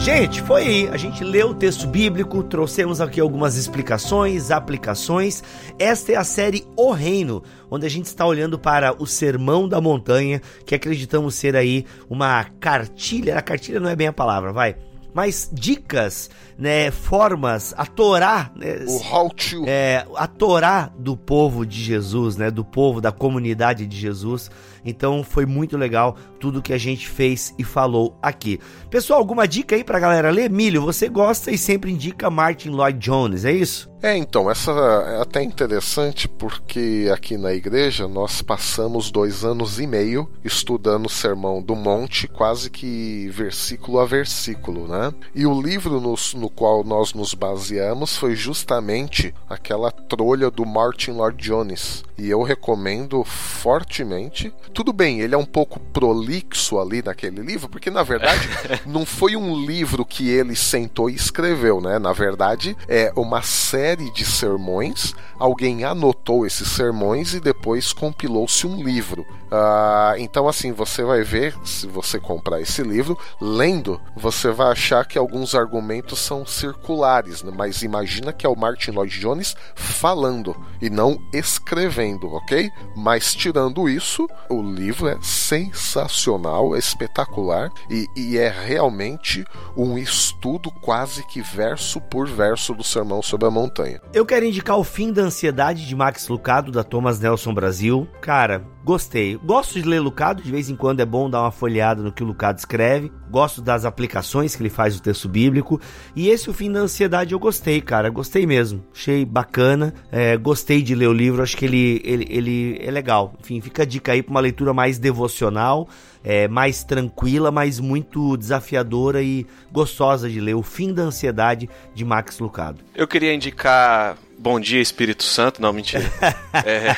[0.01, 0.87] Gente, foi aí.
[0.87, 5.43] A gente leu o texto bíblico, trouxemos aqui algumas explicações, aplicações.
[5.77, 9.79] Esta é a série O Reino, onde a gente está olhando para o Sermão da
[9.79, 13.37] Montanha, que acreditamos ser aí uma cartilha.
[13.37, 14.75] A cartilha não é bem a palavra, vai
[15.13, 19.65] mas dicas, né, formas, a Torá, né, o how to.
[19.67, 24.49] É, a Torá do povo de Jesus, né, do povo da comunidade de Jesus.
[24.85, 28.59] Então foi muito legal tudo que a gente fez e falou aqui.
[28.89, 30.49] Pessoal, alguma dica aí pra galera ler?
[30.49, 33.90] Milho, você gosta e sempre indica Martin Lloyd Jones, é isso?
[34.03, 39.85] É, então, essa é até interessante porque aqui na igreja nós passamos dois anos e
[39.85, 45.13] meio estudando o Sermão do Monte, quase que versículo a versículo, né?
[45.35, 51.11] E o livro no, no qual nós nos baseamos foi justamente aquela trolha do Martin
[51.11, 52.03] Lloyd Jones.
[52.17, 54.51] E eu recomendo fortemente.
[54.73, 58.47] Tudo bem, ele é um pouco prolixo ali naquele livro, porque na verdade
[58.85, 61.99] não foi um livro que ele sentou e escreveu, né?
[61.99, 68.65] Na verdade, é uma série série de sermões, alguém anotou esses sermões e depois compilou-se
[68.65, 69.25] um livro.
[69.51, 75.05] Uh, então, assim, você vai ver, se você comprar esse livro, lendo, você vai achar
[75.05, 77.51] que alguns argumentos são circulares, né?
[77.53, 82.71] mas imagina que é o Martin Lloyd Jones falando e não escrevendo, ok?
[82.95, 89.43] Mas tirando isso, o livro é sensacional, é espetacular e, e é realmente
[89.75, 93.80] um estudo quase que verso por verso do Sermão sobre a Montanha.
[94.13, 98.07] Eu quero indicar o Fim da Ansiedade de Max Lucado, da Thomas Nelson Brasil.
[98.21, 99.37] Cara, Gostei.
[99.37, 102.23] Gosto de ler Lucado, de vez em quando é bom dar uma folheada no que
[102.23, 103.11] o Lucado escreve.
[103.29, 105.79] Gosto das aplicações que ele faz do texto bíblico.
[106.15, 108.09] E esse O Fim da Ansiedade eu gostei, cara.
[108.09, 108.83] Gostei mesmo.
[108.93, 109.93] Achei bacana.
[110.11, 111.43] É, gostei de ler o livro.
[111.43, 113.33] Acho que ele, ele, ele é legal.
[113.39, 115.87] Enfim, fica a dica aí para uma leitura mais devocional
[116.23, 120.55] é, mais tranquila, mas muito desafiadora e gostosa de ler.
[120.55, 122.79] O Fim da Ansiedade, de Max Lucado.
[122.95, 125.61] Eu queria indicar Bom dia, Espírito Santo.
[125.61, 126.03] Não, mentira.
[126.65, 126.95] é...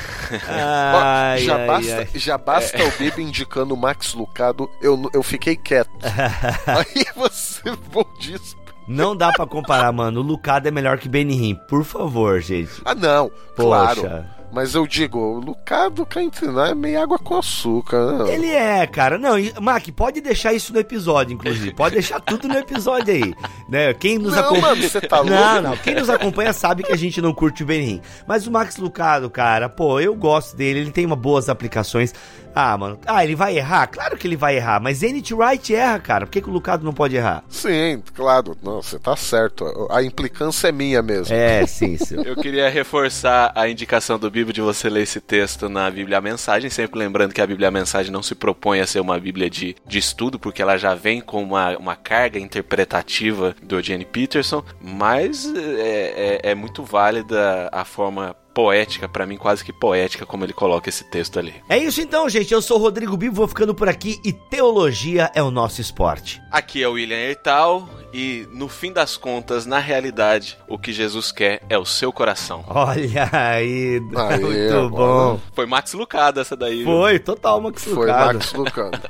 [0.48, 2.08] ai, já, ai, basta, ai.
[2.16, 2.88] já basta é...
[2.88, 5.92] o Bibi indicando o Max Lucado, eu, eu fiquei quieto.
[6.66, 8.40] Aí você, bom dia,
[8.88, 10.22] não dá para comparar, mano.
[10.22, 12.82] O Lucado é melhor que Benny por favor, gente.
[12.86, 14.02] Ah, não, Poxa.
[14.02, 14.26] claro.
[14.54, 18.34] Mas eu digo, o Lucado cá entre nós é meio água com açúcar, né?
[18.34, 19.18] Ele é, cara.
[19.18, 21.74] Não, e, Mac, pode deixar isso no episódio, inclusive.
[21.74, 23.34] Pode deixar tudo no episódio aí.
[23.68, 23.92] Né?
[23.96, 24.76] Quem nos acompanha.
[24.76, 25.34] Você tá louco?
[25.34, 25.78] Não, não.
[25.78, 28.00] Quem nos acompanha sabe que a gente não curte o Benin.
[28.28, 32.14] Mas o Max Lucado, cara, pô, eu gosto dele, ele tem uma boas aplicações.
[32.56, 33.00] Ah, mano.
[33.06, 33.88] Ah, ele vai errar?
[33.88, 36.26] Claro que ele vai errar, mas Zenith Wright erra, cara.
[36.26, 37.44] Por que, que o Lucado não pode errar?
[37.50, 38.56] Sim, claro.
[38.62, 39.66] Não, você tá certo.
[39.90, 41.34] A implicância é minha mesmo.
[41.34, 42.16] É, sim, sim.
[42.24, 46.70] Eu queria reforçar a indicação do Bíblia de você ler esse texto na Bíblia Mensagem,
[46.70, 49.98] sempre lembrando que a Bíblia Mensagem não se propõe a ser uma Bíblia de, de
[49.98, 56.40] estudo, porque ela já vem com uma, uma carga interpretativa do Eugene Peterson, mas é,
[56.44, 60.90] é, é muito válida a forma poética, para mim quase que poética, como ele coloca
[60.90, 61.56] esse texto ali.
[61.68, 62.54] É isso então, gente.
[62.54, 66.42] Eu sou o Rodrigo Bibo, vou ficando por aqui e teologia é o nosso esporte.
[66.52, 71.32] Aqui é o William Ertal e no fim das contas, na realidade, o que Jesus
[71.32, 72.64] quer é o seu coração.
[72.68, 75.40] Olha aí, Aê, muito bom.
[75.54, 76.84] Foi Max Lucado essa daí.
[76.84, 77.24] Foi, viu?
[77.24, 78.06] total Max Lucado.
[78.06, 79.02] Foi Max Lucado.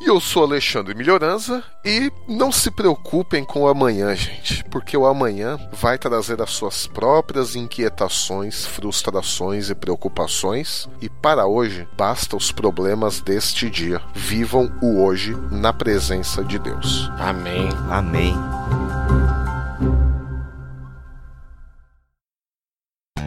[0.00, 5.04] E eu sou Alexandre Melhoranza e não se preocupem com o amanhã, gente, porque o
[5.04, 12.50] amanhã vai trazer as suas próprias inquietações, frustrações e preocupações, e para hoje basta os
[12.50, 14.02] problemas deste dia.
[14.12, 17.08] Vivam o hoje na presença de Deus.
[17.16, 17.68] Amém.
[17.88, 18.34] Amém.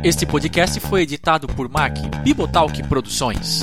[0.04, 3.62] Este podcast foi editado por Mac Bibotalk Produções.